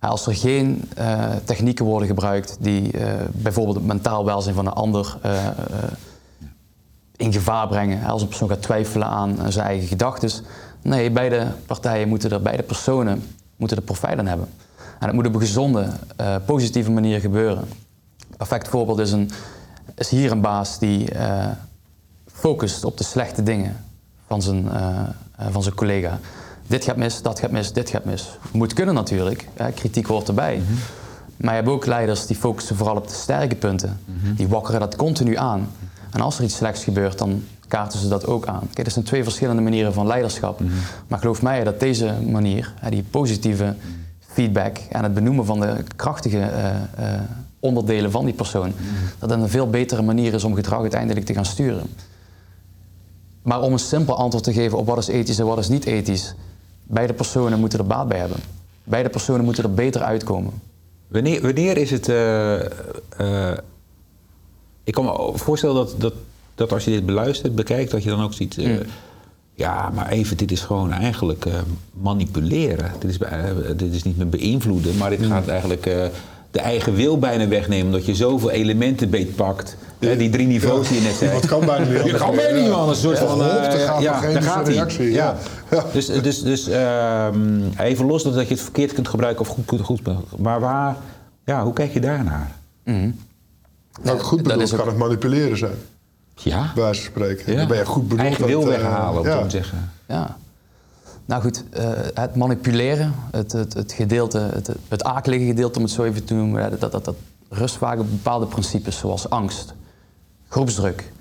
Als 0.00 0.26
er 0.26 0.34
geen 0.34 0.84
eh, 0.96 1.30
technieken 1.44 1.84
worden 1.84 2.08
gebruikt 2.08 2.56
die 2.60 2.92
eh, 2.92 3.12
bijvoorbeeld 3.32 3.76
het 3.76 3.86
mentaal 3.86 4.24
welzijn 4.24 4.54
van 4.54 4.66
een 4.66 4.72
ander 4.72 5.16
in 7.16 7.32
gevaar 7.32 7.68
brengen. 7.68 8.04
Als 8.04 8.22
een 8.22 8.28
persoon 8.28 8.48
gaat 8.48 8.62
twijfelen 8.62 9.06
aan 9.06 9.36
zijn 9.48 9.66
eigen 9.66 9.88
gedachten. 9.88 10.30
Nee, 10.82 11.10
beide 11.10 11.46
partijen 11.66 12.08
moeten 12.08 12.30
er, 12.30 12.42
beide 12.42 12.62
personen 12.62 13.22
moeten 13.56 13.76
er 13.76 13.82
profijt 13.82 14.18
aan 14.18 14.26
hebben. 14.26 14.48
En 14.98 15.06
het 15.06 15.12
moet 15.12 15.26
op 15.26 15.34
een 15.34 15.40
gezonde, 15.40 15.86
positieve 16.46 16.90
manier 16.90 17.20
gebeuren. 17.20 17.64
Een 18.42 18.48
perfect 18.48 18.68
voorbeeld 18.68 18.98
is, 18.98 19.12
een, 19.12 19.30
is 19.94 20.08
hier 20.08 20.30
een 20.30 20.40
baas 20.40 20.78
die 20.78 21.10
eh, 21.10 21.46
focust 22.32 22.84
op 22.84 22.98
de 22.98 23.04
slechte 23.04 23.42
dingen 23.42 23.76
van 24.26 24.42
zijn, 24.42 24.68
eh, 24.68 24.98
eh, 25.36 25.46
van 25.50 25.62
zijn 25.62 25.74
collega. 25.74 26.18
Dit 26.66 26.84
gaat 26.84 26.96
mis, 26.96 27.22
dat 27.22 27.38
gaat 27.38 27.50
mis, 27.50 27.72
dit 27.72 27.90
gaat 27.90 28.04
mis. 28.04 28.38
Moet 28.52 28.72
kunnen 28.72 28.94
natuurlijk, 28.94 29.48
hè, 29.54 29.72
kritiek 29.72 30.06
hoort 30.06 30.28
erbij. 30.28 30.62
Maar 31.36 31.50
je 31.50 31.60
hebt 31.60 31.68
ook 31.68 31.86
leiders 31.86 32.26
die 32.26 32.36
focussen 32.36 32.76
vooral 32.76 32.96
op 32.96 33.08
de 33.08 33.14
sterke 33.14 33.54
punten. 33.54 34.00
Die 34.36 34.48
wakkeren 34.48 34.80
dat 34.80 34.96
continu 34.96 35.36
aan. 35.36 35.68
En 36.10 36.20
als 36.20 36.38
er 36.38 36.44
iets 36.44 36.56
slechts 36.56 36.84
gebeurt, 36.84 37.18
dan 37.18 37.44
kaarten 37.68 37.98
ze 37.98 38.08
dat 38.08 38.26
ook 38.26 38.46
aan. 38.46 38.68
Kijk, 38.72 38.84
dat 38.84 38.92
zijn 38.92 39.04
twee 39.04 39.22
verschillende 39.22 39.62
manieren 39.62 39.92
van 39.92 40.06
leiderschap. 40.06 40.60
Maar 41.08 41.18
geloof 41.18 41.42
mij 41.42 41.64
dat 41.64 41.80
deze 41.80 42.14
manier, 42.26 42.72
hè, 42.76 42.90
die 42.90 43.02
positieve 43.02 43.74
feedback 44.18 44.76
en 44.90 45.02
het 45.02 45.14
benoemen 45.14 45.44
van 45.44 45.60
de 45.60 45.84
krachtige 45.96 46.50
onderdelen 47.62 48.10
van 48.10 48.24
die 48.24 48.34
persoon, 48.34 48.72
dat 49.18 49.28
dat 49.28 49.38
een 49.38 49.48
veel 49.48 49.70
betere 49.70 50.02
manier 50.02 50.34
is 50.34 50.44
om 50.44 50.54
gedrag 50.54 50.80
uiteindelijk 50.80 51.26
te 51.26 51.34
gaan 51.34 51.44
sturen. 51.44 51.86
Maar 53.42 53.60
om 53.60 53.72
een 53.72 53.78
simpel 53.78 54.16
antwoord 54.16 54.44
te 54.44 54.52
geven 54.52 54.78
op 54.78 54.86
wat 54.86 54.98
is 54.98 55.08
ethisch 55.08 55.38
en 55.38 55.46
wat 55.46 55.58
is 55.58 55.68
niet 55.68 55.84
ethisch, 55.84 56.34
beide 56.82 57.12
personen 57.12 57.58
moeten 57.60 57.78
er 57.78 57.86
baat 57.86 58.08
bij 58.08 58.18
hebben. 58.18 58.38
Beide 58.84 59.08
personen 59.08 59.44
moeten 59.44 59.64
er 59.64 59.74
beter 59.74 60.02
uitkomen. 60.02 60.52
Wanneer, 61.08 61.42
wanneer 61.42 61.76
is 61.76 61.90
het. 61.90 62.08
eh, 62.08 62.60
eh, 63.16 63.58
ik 64.84 64.92
kan 64.94 65.04
me 65.04 65.30
voorstellen 65.34 65.74
dat, 65.74 65.94
dat, 65.98 66.14
dat 66.54 66.72
als 66.72 66.84
je 66.84 66.90
dit 66.90 67.06
beluistert, 67.06 67.54
bekijkt, 67.54 67.90
dat 67.90 68.02
je 68.02 68.10
dan 68.10 68.22
ook 68.22 68.32
ziet. 68.32 68.58
eh, 68.58 68.64
Ja, 69.54 69.90
maar 69.94 70.08
even, 70.08 70.36
dit 70.36 70.50
is 70.52 70.60
gewoon 70.60 70.92
eigenlijk 70.92 71.46
manipuleren. 71.92 72.92
Dit 72.98 73.10
is, 73.10 73.18
dit 73.76 73.94
is 73.94 74.02
niet 74.02 74.16
meer 74.16 74.28
beïnvloeden, 74.28 74.96
maar 74.96 75.10
dit 75.10 75.26
gaat 75.26 75.48
eigenlijk. 75.48 75.86
De 76.52 76.60
eigen 76.60 76.94
wil 76.94 77.18
bijna 77.18 77.48
wegnemen. 77.48 77.86
Omdat 77.86 78.06
je 78.06 78.14
zoveel 78.14 78.50
elementen 78.50 79.10
beetpakt. 79.10 79.76
Hè, 79.98 80.16
die 80.16 80.30
drie 80.30 80.46
niveaus 80.46 80.88
die 80.88 80.96
je 80.96 81.02
net 81.02 81.14
zei. 81.14 81.32
Dat 81.32 81.46
kan 81.46 81.60
bijna 81.66 81.84
niet 81.88 82.04
Je 82.04 82.10
kan 82.10 82.20
anders. 82.28 82.42
bijna 82.46 82.60
niet 82.60 82.70
anders. 82.70 83.02
Een 83.02 83.04
soort 83.04 83.18
Ja, 83.18 83.26
van, 83.26 83.40
hop, 83.42 83.50
eh, 83.50 83.84
gaat 83.84 84.02
ja, 84.02 84.14
geen 84.18 84.32
daar 84.32 84.42
gaat 84.42 84.68
reactie, 84.68 85.12
Ja. 85.12 85.36
ja. 85.70 85.84
Dus, 85.92 86.06
dus, 86.06 86.42
dus 86.42 86.68
ehm, 86.68 87.60
even 87.78 88.06
los 88.06 88.22
dat 88.22 88.34
je 88.34 88.54
het 88.54 88.60
verkeerd 88.62 88.92
kunt 88.92 89.08
gebruiken 89.08 89.40
of 89.40 89.48
goed, 89.48 89.64
goed, 89.68 89.80
goed 89.80 90.00
Maar 90.38 90.60
waar, 90.60 90.96
ja, 91.44 91.64
hoe 91.64 91.72
kijk 91.72 91.92
je 91.92 92.00
daarnaar? 92.00 92.50
Nou, 94.02 94.18
goed 94.18 94.44
dat 94.44 94.52
bedoeld 94.52 94.74
kan 94.76 94.86
het 94.86 94.96
manipuleren 94.96 95.56
zijn, 95.58 95.74
Ja, 96.34 96.72
bij 96.74 96.94
spreken. 96.94 97.52
ja. 97.52 97.58
Dan 97.58 97.68
ben 97.68 97.76
je 97.78 97.84
goed 97.86 98.02
bedoeld. 98.08 98.20
eigen 98.20 98.46
wil 98.46 98.60
dat, 98.64 98.72
eh, 98.72 98.78
weghalen, 98.80 99.38
om 99.38 99.42
te 99.42 99.50
zeggen. 99.50 99.90
Ja. 100.08 100.36
Nou 101.24 101.42
goed, 101.42 101.64
eh, 101.70 101.90
het 102.14 102.36
manipuleren, 102.36 103.14
het, 103.30 103.52
het, 103.52 103.74
het 103.74 103.92
gedeelte, 103.92 104.38
het, 104.38 104.70
het 104.88 105.04
akelige 105.04 105.44
gedeelte 105.44 105.78
om 105.78 105.84
het 105.84 105.92
zo 105.92 106.04
even 106.04 106.24
te 106.24 106.34
noemen, 106.34 106.70
dat, 106.70 106.80
dat, 106.80 106.92
dat, 106.92 107.04
dat 107.04 107.16
rust 107.48 107.76
vaak 107.76 107.98
op 107.98 108.10
bepaalde 108.10 108.46
principes 108.46 108.98
zoals 108.98 109.30
angst, 109.30 109.74
groepsdruk. 110.48 111.12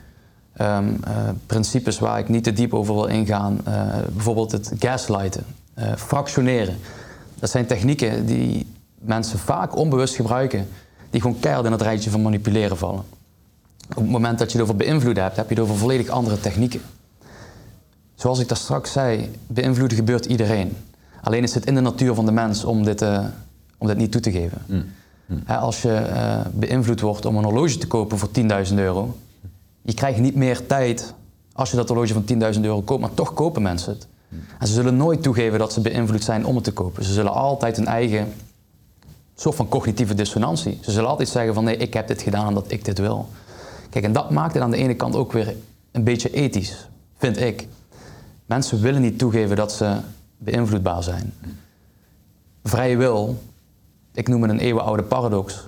Ehm, 0.54 0.94
eh, 1.04 1.30
principes 1.46 2.00
waar 2.00 2.20
ik 2.20 2.30
niet 2.30 2.44
te 2.44 2.54
diep 2.54 2.74
over 2.74 2.94
wil 2.94 3.06
ingaan, 3.06 3.60
eh, 3.66 3.86
bijvoorbeeld 4.14 4.52
het 4.52 4.72
gaslighten, 4.80 5.44
fractioneren. 5.98 6.78
Dat 7.40 7.50
zijn 7.50 7.66
technieken 7.66 8.26
die 8.26 8.68
mensen 9.00 9.40
vaak 9.40 9.76
onbewust 9.76 10.16
gebruiken, 10.16 10.68
die 11.10 11.22
gewoon 11.22 11.40
keihard 11.40 11.66
in 11.66 11.72
het 11.72 11.82
rijtje 11.82 12.10
van 12.10 12.22
manipuleren 12.22 12.78
vallen. 12.78 13.04
Op 13.90 13.96
het 13.96 14.10
moment 14.10 14.40
dat 14.40 14.52
je 14.52 14.58
het 14.58 14.68
over 14.68 14.78
beïnvloeden 14.78 15.24
hebt, 15.24 15.36
heb 15.36 15.50
je 15.50 15.56
het 15.56 15.64
over 15.64 15.76
volledig 15.76 16.08
andere 16.08 16.40
technieken. 16.40 16.82
Zoals 18.21 18.39
ik 18.39 18.47
daar 18.47 18.57
straks 18.57 18.91
zei, 18.91 19.31
beïnvloeden 19.47 19.97
gebeurt 19.97 20.25
iedereen. 20.25 20.77
Alleen 21.21 21.43
is 21.43 21.53
het 21.53 21.65
in 21.65 21.75
de 21.75 21.81
natuur 21.81 22.13
van 22.13 22.25
de 22.25 22.31
mens 22.31 22.63
om 22.63 22.84
dit, 22.84 23.01
eh, 23.01 23.25
om 23.77 23.88
dit 23.88 23.97
niet 23.97 24.12
toe 24.12 24.21
te 24.21 24.31
geven. 24.31 24.62
Hè, 25.43 25.55
als 25.57 25.81
je 25.81 25.93
eh, 25.93 26.39
beïnvloed 26.53 27.01
wordt 27.01 27.25
om 27.25 27.38
een 27.38 27.43
horloge 27.43 27.77
te 27.77 27.88
kopen 27.88 28.17
voor 28.17 28.31
10.000 28.31 28.79
euro, 28.79 29.17
je 29.81 29.93
krijgt 29.93 30.19
niet 30.19 30.36
meer 30.36 30.65
tijd 30.65 31.13
als 31.53 31.69
je 31.69 31.75
dat 31.75 31.88
horloge 31.88 32.13
van 32.13 32.23
10.000 32.23 32.63
euro 32.63 32.81
koopt, 32.81 33.01
maar 33.01 33.13
toch 33.13 33.34
kopen 33.34 33.62
mensen 33.62 33.93
het. 33.93 34.07
En 34.60 34.67
ze 34.67 34.73
zullen 34.73 34.97
nooit 34.97 35.23
toegeven 35.23 35.60
dat 35.60 35.73
ze 35.73 35.81
beïnvloed 35.81 36.23
zijn 36.23 36.45
om 36.45 36.55
het 36.55 36.63
te 36.63 36.73
kopen. 36.73 37.03
Ze 37.03 37.13
zullen 37.13 37.34
altijd 37.34 37.75
hun 37.75 37.88
eigen 37.88 38.34
soort 39.36 39.55
van 39.55 39.67
cognitieve 39.69 40.13
dissonantie. 40.13 40.77
Ze 40.81 40.91
zullen 40.91 41.10
altijd 41.10 41.29
zeggen 41.29 41.53
van 41.53 41.63
nee, 41.63 41.77
ik 41.77 41.93
heb 41.93 42.07
dit 42.07 42.21
gedaan 42.21 42.47
omdat 42.47 42.71
ik 42.71 42.86
dit 42.86 42.97
wil. 42.97 43.29
Kijk, 43.89 44.05
en 44.05 44.13
dat 44.13 44.29
maakt 44.29 44.53
het 44.53 44.63
aan 44.63 44.71
de 44.71 44.77
ene 44.77 44.95
kant 44.95 45.15
ook 45.15 45.31
weer 45.31 45.55
een 45.91 46.03
beetje 46.03 46.31
ethisch, 46.31 46.88
vind 47.17 47.39
ik. 47.39 47.67
Mensen 48.52 48.82
willen 48.82 49.02
niet 49.02 49.20
toegeven 49.20 49.56
dat 49.56 49.72
ze 49.72 49.96
beïnvloedbaar 50.38 51.04
zijn. 51.04 51.34
Vrije 52.64 52.98
wil, 52.98 53.42
ik 54.14 54.28
noem 54.28 54.42
het 54.42 54.52
een 54.52 54.60
eeuwenoude 54.60 55.04
paradox. 55.04 55.68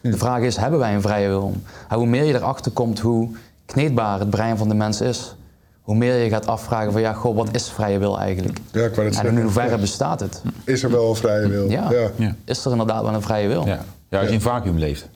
De 0.00 0.16
vraag 0.16 0.40
is, 0.40 0.56
hebben 0.56 0.78
wij 0.78 0.94
een 0.94 1.02
vrije 1.02 1.28
wil? 1.28 1.52
En 1.88 1.96
hoe 1.96 2.06
meer 2.06 2.24
je 2.24 2.34
erachter 2.34 2.72
komt 2.72 3.00
hoe 3.00 3.28
kneedbaar 3.66 4.18
het 4.18 4.30
brein 4.30 4.56
van 4.56 4.68
de 4.68 4.74
mens 4.74 5.00
is, 5.00 5.34
hoe 5.80 5.96
meer 5.96 6.14
je 6.14 6.30
gaat 6.30 6.46
afvragen 6.46 6.92
van 6.92 7.00
ja, 7.00 7.12
goh, 7.12 7.36
wat 7.36 7.54
is 7.54 7.70
vrije 7.70 7.98
wil 7.98 8.18
eigenlijk? 8.18 8.58
Ja, 8.72 8.84
ik 8.84 8.96
en 8.96 9.26
in 9.26 9.42
hoeverre 9.42 9.78
bestaat 9.78 10.20
het? 10.20 10.42
Is 10.64 10.82
er 10.82 10.90
wel 10.90 11.08
een 11.08 11.16
vrije 11.16 11.48
wil? 11.48 11.70
Ja. 11.70 11.90
Ja. 11.90 12.10
Ja. 12.16 12.34
Is 12.44 12.64
er 12.64 12.70
inderdaad 12.70 13.02
wel 13.02 13.14
een 13.14 13.22
vrije 13.22 13.48
wil? 13.48 13.66
Ja. 13.66 13.84
ja, 14.08 14.18
als 14.18 14.28
je 14.28 14.34
in 14.34 14.40
vacuüm 14.40 14.78
leeft. 14.78 15.08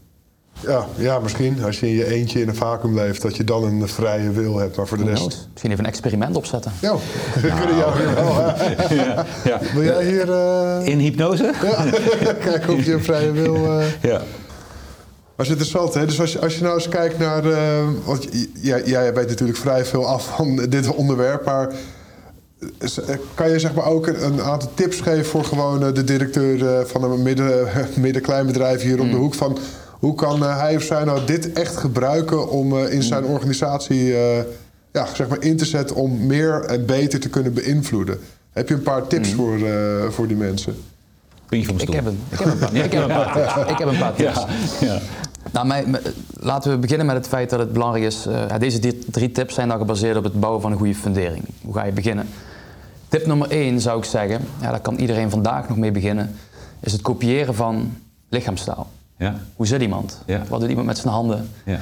Ja, 0.66 0.86
ja, 0.96 1.18
misschien 1.18 1.64
als 1.64 1.80
je 1.80 1.86
in 1.88 1.94
je 1.94 2.06
eentje 2.14 2.40
in 2.40 2.48
een 2.48 2.54
vacuüm 2.54 2.94
leeft, 2.94 3.22
dat 3.22 3.36
je 3.36 3.44
dan 3.44 3.64
een 3.64 3.88
vrije 3.88 4.30
wil 4.30 4.58
hebt. 4.58 4.76
Maar 4.76 4.86
voor 4.86 4.96
de 4.98 5.04
rest. 5.04 5.16
knows? 5.16 5.48
Misschien 5.52 5.70
even 5.72 5.84
een 5.84 5.90
experiment 5.90 6.36
opzetten. 6.36 6.72
Ja, 6.80 6.94
we 7.42 7.52
kunnen 7.58 7.76
jou 7.76 7.98
hier 7.98 8.14
wel. 8.14 8.34
hè. 8.36 8.94
Ja. 8.94 9.26
Ja. 9.44 9.60
Wil 9.74 9.82
jij 9.82 10.04
hier 10.04 10.32
eh, 10.32 10.86
In 10.86 10.98
hypnose? 10.98 11.52
kijken 12.44 12.74
of 12.74 12.84
je 12.84 12.92
een 12.92 13.02
vrije 13.04 13.32
wil. 13.32 13.54
eh, 13.54 13.84
Ja. 14.02 14.20
Maar 15.36 15.46
het 15.46 15.56
is 15.56 15.62
interessant, 15.64 15.94
hè? 15.94 16.06
Dus 16.06 16.20
als 16.20 16.32
je, 16.32 16.38
als 16.40 16.56
je 16.56 16.62
nou 16.62 16.74
eens 16.74 16.88
kijkt 16.88 17.18
naar. 17.18 17.44
eh, 17.50 17.58
want 18.04 18.28
jij, 18.60 18.82
jij 18.84 19.14
weet 19.14 19.28
natuurlijk 19.28 19.58
vrij 19.58 19.84
veel 19.84 20.06
af 20.06 20.26
van 20.36 20.56
dit 20.56 20.94
onderwerp, 20.94 21.44
maar. 21.44 21.72
Kan 23.34 23.50
je 23.50 23.58
zeg 23.58 23.74
maar 23.74 23.86
ook 23.86 24.06
een, 24.06 24.24
een 24.24 24.42
aantal 24.42 24.70
tips 24.74 25.00
geven 25.00 25.24
voor 25.24 25.44
gewoon 25.44 25.94
de 25.94 26.04
directeur 26.04 26.86
van 26.86 27.04
een 27.04 27.22
midden, 27.22 27.68
midden-klein 27.96 28.46
bedrijf 28.46 28.82
hier 28.82 29.00
om 29.00 29.10
de 29.10 29.16
hoek? 29.16 29.34
Van 29.34 29.58
hoe 29.98 30.14
kan 30.14 30.44
eh, 30.44 30.58
hij 30.60 30.76
of 30.76 30.82
zij 30.82 31.04
nou 31.04 31.24
dit 31.24 31.52
echt 31.52 31.76
gebruiken 31.76 32.48
om 32.50 32.78
eh, 32.78 32.92
in 32.92 33.02
zijn 33.02 33.24
organisatie 33.24 34.16
eh, 34.16 34.44
ja, 34.92 35.06
zeg 35.14 35.28
maar 35.28 35.42
in 35.42 35.56
te 35.56 35.64
zetten 35.64 35.96
om 35.96 36.26
meer 36.26 36.64
en 36.64 36.86
beter 36.86 37.20
te 37.20 37.28
kunnen 37.28 37.54
beïnvloeden? 37.54 38.18
Heb 38.52 38.68
je 38.68 38.74
een 38.74 38.82
paar 38.82 39.06
tips 39.06 39.32
voor, 39.32 39.56
eh, 39.58 40.08
voor 40.08 40.26
die 40.26 40.36
mensen? 40.36 40.76
Puntje 41.46 41.66
van 41.66 41.76
mijn 41.76 41.88
Ik 41.88 41.94
heb 41.94 42.06
een, 42.06 42.18
ik 42.32 42.38
heb 42.38 42.48
een, 42.52 42.58
paar, 42.58 42.78
ik 42.78 42.92
heb 42.92 43.08
een 43.08 43.08
paar 43.18 43.34
tips. 43.34 43.66
Ik 43.72 43.78
heb 43.78 43.88
een 43.88 43.98
paar 43.98 44.14
tips. 44.14 44.44
Ja, 44.80 44.86
ja. 44.86 45.00
Nou, 45.52 45.84
laten 46.32 46.70
we 46.70 46.78
beginnen 46.78 47.06
met 47.06 47.16
het 47.16 47.28
feit 47.28 47.50
dat 47.50 47.58
het 47.58 47.72
belangrijk 47.72 48.04
is. 48.04 48.26
eh, 48.26 48.58
deze 48.58 48.78
drie, 48.78 48.98
drie 49.10 49.32
tips 49.32 49.54
zijn 49.54 49.68
dan 49.68 49.78
gebaseerd 49.78 50.16
op 50.16 50.24
het 50.24 50.40
bouwen 50.40 50.62
van 50.62 50.72
een 50.72 50.78
goede 50.78 50.94
fundering. 50.94 51.44
Hoe 51.62 51.74
ga 51.74 51.84
je 51.84 51.92
beginnen? 51.92 52.28
Tip 53.08 53.26
nummer 53.26 53.50
één 53.50 53.80
zou 53.80 53.98
ik 53.98 54.04
zeggen, 54.04 54.40
ja, 54.60 54.70
daar 54.70 54.80
kan 54.80 54.96
iedereen 54.96 55.30
vandaag 55.30 55.68
nog 55.68 55.78
mee 55.78 55.92
beginnen, 55.92 56.34
is 56.80 56.92
het 56.92 57.02
kopiëren 57.02 57.54
van 57.54 57.96
lichaamstaal. 58.28 58.90
Ja. 59.18 59.34
Hoe 59.56 59.66
zit 59.66 59.80
iemand? 59.80 60.22
Ja. 60.26 60.42
Wat 60.48 60.60
doet 60.60 60.68
iemand 60.68 60.86
met 60.86 60.98
zijn 60.98 61.14
handen? 61.14 61.50
Ja. 61.64 61.78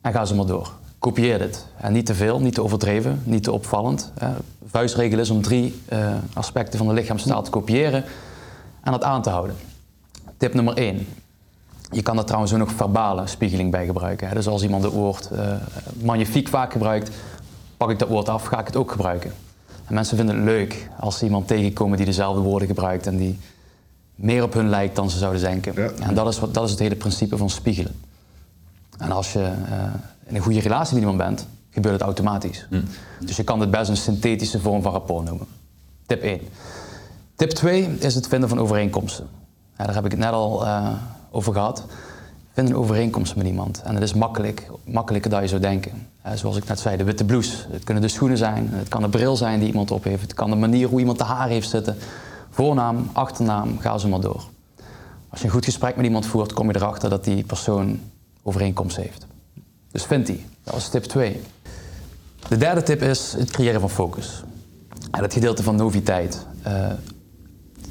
En 0.00 0.12
ga 0.12 0.24
ze 0.24 0.34
maar 0.34 0.46
door. 0.46 0.72
Kopieer 0.98 1.38
dit. 1.38 1.66
En 1.76 1.92
niet 1.92 2.06
te 2.06 2.14
veel, 2.14 2.40
niet 2.40 2.54
te 2.54 2.62
overdreven, 2.62 3.22
niet 3.24 3.42
te 3.42 3.52
opvallend. 3.52 4.12
Hè. 4.18 4.28
Vuistregel 4.66 5.18
is 5.18 5.30
om 5.30 5.42
drie 5.42 5.80
eh, 5.88 6.14
aspecten 6.32 6.78
van 6.78 6.88
de 6.88 6.94
lichaamstaal 6.94 7.42
te 7.42 7.50
kopiëren 7.50 8.04
en 8.82 8.92
dat 8.92 9.02
aan 9.04 9.22
te 9.22 9.30
houden. 9.30 9.56
Tip 10.36 10.54
nummer 10.54 10.76
één. 10.76 11.06
Je 11.90 12.02
kan 12.02 12.18
er 12.18 12.24
trouwens 12.24 12.52
ook 12.52 12.58
nog 12.58 12.72
verbale 12.72 13.26
spiegeling 13.26 13.70
bij 13.70 13.86
gebruiken. 13.86 14.28
Hè. 14.28 14.34
Dus 14.34 14.46
als 14.46 14.62
iemand 14.62 14.84
het 14.84 14.92
woord 14.92 15.30
eh, 15.30 15.52
magnifiek 16.02 16.48
vaak 16.48 16.72
gebruikt, 16.72 17.10
pak 17.76 17.90
ik 17.90 17.98
dat 17.98 18.08
woord 18.08 18.28
af, 18.28 18.44
ga 18.44 18.60
ik 18.60 18.66
het 18.66 18.76
ook 18.76 18.90
gebruiken. 18.90 19.32
En 19.86 19.94
mensen 19.94 20.16
vinden 20.16 20.36
het 20.36 20.44
leuk 20.44 20.88
als 20.98 21.18
ze 21.18 21.24
iemand 21.24 21.46
tegenkomen 21.46 21.96
die 21.96 22.06
dezelfde 22.06 22.40
woorden 22.40 22.68
gebruikt 22.68 23.06
en 23.06 23.16
die 23.16 23.38
meer 24.20 24.42
op 24.42 24.52
hun 24.52 24.68
lijkt 24.68 24.96
dan 24.96 25.10
ze 25.10 25.18
zouden 25.18 25.40
denken. 25.40 25.72
Ja. 25.76 25.90
En 26.00 26.14
dat 26.14 26.28
is, 26.28 26.38
wat, 26.38 26.54
dat 26.54 26.64
is 26.64 26.70
het 26.70 26.78
hele 26.78 26.96
principe 26.96 27.36
van 27.36 27.50
spiegelen. 27.50 27.94
En 28.98 29.12
als 29.12 29.32
je 29.32 29.42
eh, 29.42 29.82
in 30.26 30.34
een 30.34 30.42
goede 30.42 30.60
relatie 30.60 30.94
met 30.94 31.02
iemand 31.02 31.18
bent, 31.18 31.46
gebeurt 31.70 31.94
het 31.94 32.02
automatisch. 32.02 32.66
Dus 33.24 33.36
je 33.36 33.44
kan 33.44 33.58
dit 33.58 33.70
best 33.70 33.88
een 33.88 33.96
synthetische 33.96 34.60
vorm 34.60 34.82
van 34.82 34.92
rapport 34.92 35.24
noemen. 35.24 35.46
Tip 36.06 36.22
1. 36.22 36.40
Tip 37.36 37.50
2 37.50 37.96
is 37.98 38.14
het 38.14 38.28
vinden 38.28 38.48
van 38.48 38.58
overeenkomsten. 38.58 39.26
Ja, 39.78 39.84
daar 39.84 39.94
heb 39.94 40.04
ik 40.04 40.10
het 40.10 40.20
net 40.20 40.32
al 40.32 40.66
eh, 40.66 40.88
over 41.30 41.52
gehad. 41.52 41.84
Vind 42.52 42.68
een 42.68 42.76
overeenkomst 42.76 43.36
met 43.36 43.46
iemand. 43.46 43.82
En 43.82 43.94
het 43.94 44.02
is 44.02 44.14
makkelijk, 44.14 44.70
makkelijker 44.84 45.30
dan 45.30 45.42
je 45.42 45.48
zou 45.48 45.60
denken. 45.60 46.06
Zoals 46.34 46.56
ik 46.56 46.68
net 46.68 46.80
zei, 46.80 46.96
de 46.96 47.04
witte 47.04 47.24
blouse. 47.24 47.56
Het 47.70 47.84
kunnen 47.84 48.02
de 48.02 48.08
schoenen 48.08 48.38
zijn, 48.38 48.68
het 48.72 48.88
kan 48.88 49.02
de 49.02 49.08
bril 49.08 49.36
zijn 49.36 49.58
die 49.58 49.68
iemand 49.68 49.90
op 49.90 50.04
heeft. 50.04 50.22
Het 50.22 50.34
kan 50.34 50.50
de 50.50 50.56
manier 50.56 50.88
hoe 50.88 50.98
iemand 50.98 51.18
de 51.18 51.24
haar 51.24 51.48
heeft 51.48 51.68
zitten. 51.68 51.96
Voornaam, 52.60 53.10
achternaam, 53.12 53.78
ga 53.78 53.98
zo 53.98 54.08
maar 54.08 54.20
door. 54.20 54.44
Als 55.28 55.40
je 55.40 55.46
een 55.46 55.52
goed 55.52 55.64
gesprek 55.64 55.96
met 55.96 56.04
iemand 56.04 56.26
voert, 56.26 56.52
kom 56.52 56.68
je 56.70 56.76
erachter 56.76 57.10
dat 57.10 57.24
die 57.24 57.44
persoon 57.44 58.00
overeenkomst 58.42 58.96
heeft. 58.96 59.26
Dus 59.90 60.04
vind 60.04 60.26
die. 60.26 60.46
Dat 60.64 60.74
was 60.74 60.88
tip 60.88 61.04
2. 61.04 61.40
De 62.48 62.56
derde 62.56 62.82
tip 62.82 63.02
is 63.02 63.32
het 63.38 63.50
creëren 63.50 63.80
van 63.80 63.90
focus. 63.90 64.42
En 65.10 65.22
het 65.22 65.32
gedeelte 65.32 65.62
van 65.62 65.76
noviteit. 65.76 66.46
Eh, 66.62 66.90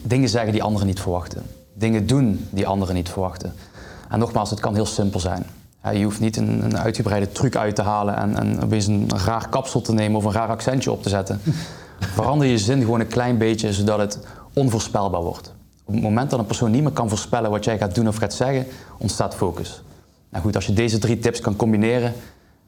dingen 0.01 0.29
zeggen 0.29 0.51
die 0.51 0.63
anderen 0.63 0.87
niet 0.87 0.99
verwachten. 0.99 1.43
Dingen 1.73 2.07
doen 2.07 2.47
die 2.49 2.67
anderen 2.67 2.95
niet 2.95 3.09
verwachten. 3.09 3.53
En 4.09 4.19
nogmaals, 4.19 4.49
het 4.49 4.59
kan 4.59 4.73
heel 4.73 4.85
simpel 4.85 5.19
zijn. 5.19 5.45
Je 5.93 6.03
hoeft 6.03 6.19
niet 6.19 6.37
een, 6.37 6.63
een 6.63 6.77
uitgebreide 6.77 7.31
truc 7.31 7.55
uit 7.55 7.75
te 7.75 7.81
halen 7.81 8.15
en, 8.15 8.37
en 8.37 8.63
opeens 8.63 8.87
een 8.87 9.09
raar 9.25 9.49
kapsel 9.49 9.81
te 9.81 9.93
nemen 9.93 10.17
of 10.17 10.25
een 10.25 10.31
raar 10.31 10.49
accentje 10.49 10.91
op 10.91 11.03
te 11.03 11.09
zetten. 11.09 11.41
Verander 11.99 12.47
je 12.47 12.57
zin 12.57 12.79
gewoon 12.79 12.99
een 12.99 13.07
klein 13.07 13.37
beetje, 13.37 13.73
zodat 13.73 13.99
het 13.99 14.19
onvoorspelbaar 14.53 15.21
wordt. 15.21 15.53
Op 15.85 15.93
het 15.93 16.03
moment 16.03 16.29
dat 16.29 16.39
een 16.39 16.45
persoon 16.45 16.71
niet 16.71 16.83
meer 16.83 16.91
kan 16.91 17.09
voorspellen 17.09 17.51
wat 17.51 17.63
jij 17.63 17.77
gaat 17.77 17.95
doen 17.95 18.07
of 18.07 18.15
gaat 18.15 18.33
zeggen, 18.33 18.65
ontstaat 18.97 19.35
focus. 19.35 19.81
Nou 20.29 20.43
goed, 20.43 20.55
als 20.55 20.65
je 20.65 20.73
deze 20.73 20.97
drie 20.97 21.19
tips 21.19 21.39
kan 21.39 21.55
combineren, 21.55 22.13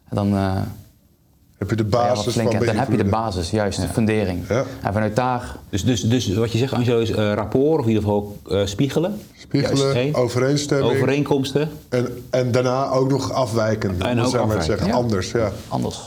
dan, 0.10 0.36
eh, 0.36 0.62
Heb 1.58 1.70
je 1.70 1.76
de 1.76 1.84
ja, 1.84 1.90
basis 1.90 2.34
van 2.34 2.44
dan 2.66 2.76
heb 2.76 2.92
je 2.92 2.98
de 2.98 3.04
basis, 3.04 3.50
juist, 3.50 3.82
de 3.82 3.88
fundering. 3.88 4.48
Ja. 4.48 4.64
En 4.82 4.94
vanuit 4.94 5.16
daar 5.16 5.56
Dus, 5.70 5.84
dus, 5.84 6.02
dus 6.02 6.34
wat 6.34 6.52
je 6.52 6.58
zegt, 6.58 6.74
Angelo, 6.74 7.00
is 7.00 7.12
eh, 7.12 7.34
rapport, 7.34 7.80
of 7.80 7.86
in 7.86 7.88
ieder 7.88 8.04
geval 8.04 8.38
eh, 8.50 8.66
spiegelen. 8.66 9.22
Spiegelen, 9.38 9.94
Juist, 9.94 10.16
overeenstemming. 10.16 10.92
Overeenkomsten. 10.92 11.70
En, 11.90 12.24
en 12.30 12.52
daarna 12.52 12.90
ook 12.90 13.10
nog 13.10 13.32
afwijken. 13.32 13.90
En 13.90 14.12
om 14.12 14.18
ook 14.18 14.18
het 14.18 14.30
zo 14.30 14.32
maar 14.32 14.32
te 14.32 14.38
afwijken, 14.40 14.64
zeggen. 14.66 14.88
ja. 14.88 14.94
Anders, 14.94 15.32
ja. 15.32 15.52
anders. 15.68 16.00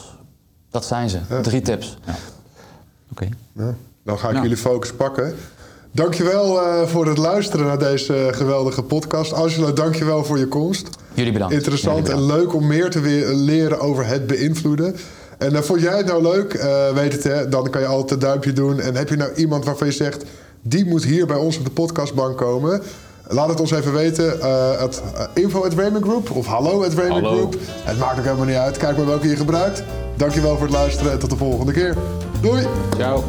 Dat 0.70 0.84
zijn 0.84 1.08
ze. 1.08 1.18
Drie 1.42 1.60
tips. 1.60 1.96
Oké. 3.10 3.28
ja. 3.52 3.74
Dan 4.04 4.18
ga 4.18 4.26
ik 4.26 4.32
Nou. 4.32 4.42
jullie 4.46 4.62
focus 4.62 4.92
pakken. 4.92 5.34
Dankjewel 5.94 6.60
eh 6.62 6.86
voor 6.86 7.06
het 7.06 7.18
luisteren 7.18 7.66
naar 7.66 7.78
deze 7.78 8.14
eh, 8.14 8.36
geweldige 8.36 8.82
podcast. 8.82 9.32
Angelo, 9.32 9.72
dankjewel 9.72 10.24
voor 10.24 10.38
je 10.38 10.46
komst. 10.46 10.88
Jullie 11.12 11.32
bedankt. 11.32 11.54
Interessant 11.54 12.06
Jullie 12.06 12.22
en 12.22 12.26
leuk 12.26 12.54
om 12.54 12.66
meer 12.66 12.90
te 12.90 13.00
weer 13.00 13.34
leren 13.34 13.80
over 13.80 14.06
het 14.06 14.26
beïnvloeden. 14.26 14.96
En 15.38 15.56
eh, 15.56 15.62
vond 15.62 15.80
jij 15.80 15.96
het 15.96 16.06
nou 16.06 16.22
leuk? 16.22 16.54
Eh, 16.54 16.92
weet 16.92 17.12
het, 17.12 17.24
hè? 17.24 17.48
Dan 17.48 17.70
kan 17.70 17.80
je 17.80 17.86
altijd 17.86 18.10
een 18.10 18.18
duimpje 18.18 18.52
doen. 18.52 18.80
En 18.80 18.94
heb 18.94 19.08
je 19.08 19.16
nou 19.16 19.34
iemand 19.34 19.64
waarvan 19.64 19.86
je 19.86 19.92
zegt... 19.92 20.24
die 20.62 20.84
moet 20.84 21.04
hier 21.04 21.26
bij 21.26 21.36
ons 21.36 21.58
op 21.58 21.64
de 21.64 21.70
podcastbank 21.70 22.36
komen... 22.36 22.82
Laat 23.28 23.48
het 23.48 23.60
ons 23.60 23.70
even 23.70 23.92
weten. 23.92 24.38
Uh, 24.38 24.76
at, 24.76 25.02
info 25.34 25.64
at 25.64 25.74
Raymond 25.74 26.04
Group 26.04 26.30
of 26.30 26.46
hallo 26.46 26.84
at 26.84 26.92
Raymond 26.92 27.24
Hallo. 27.24 27.36
Group. 27.36 27.56
Het 27.84 27.98
maakt 27.98 28.18
ook 28.18 28.24
helemaal 28.24 28.46
niet 28.46 28.56
uit. 28.56 28.76
Kijk 28.76 28.96
maar 28.96 29.06
welke 29.06 29.28
je 29.28 29.36
gebruikt. 29.36 29.82
Dankjewel 30.16 30.56
voor 30.56 30.66
het 30.66 30.74
luisteren 30.74 31.12
en 31.12 31.18
tot 31.18 31.30
de 31.30 31.36
volgende 31.36 31.72
keer. 31.72 31.96
Doei! 32.40 32.66
Ciao. 32.96 33.24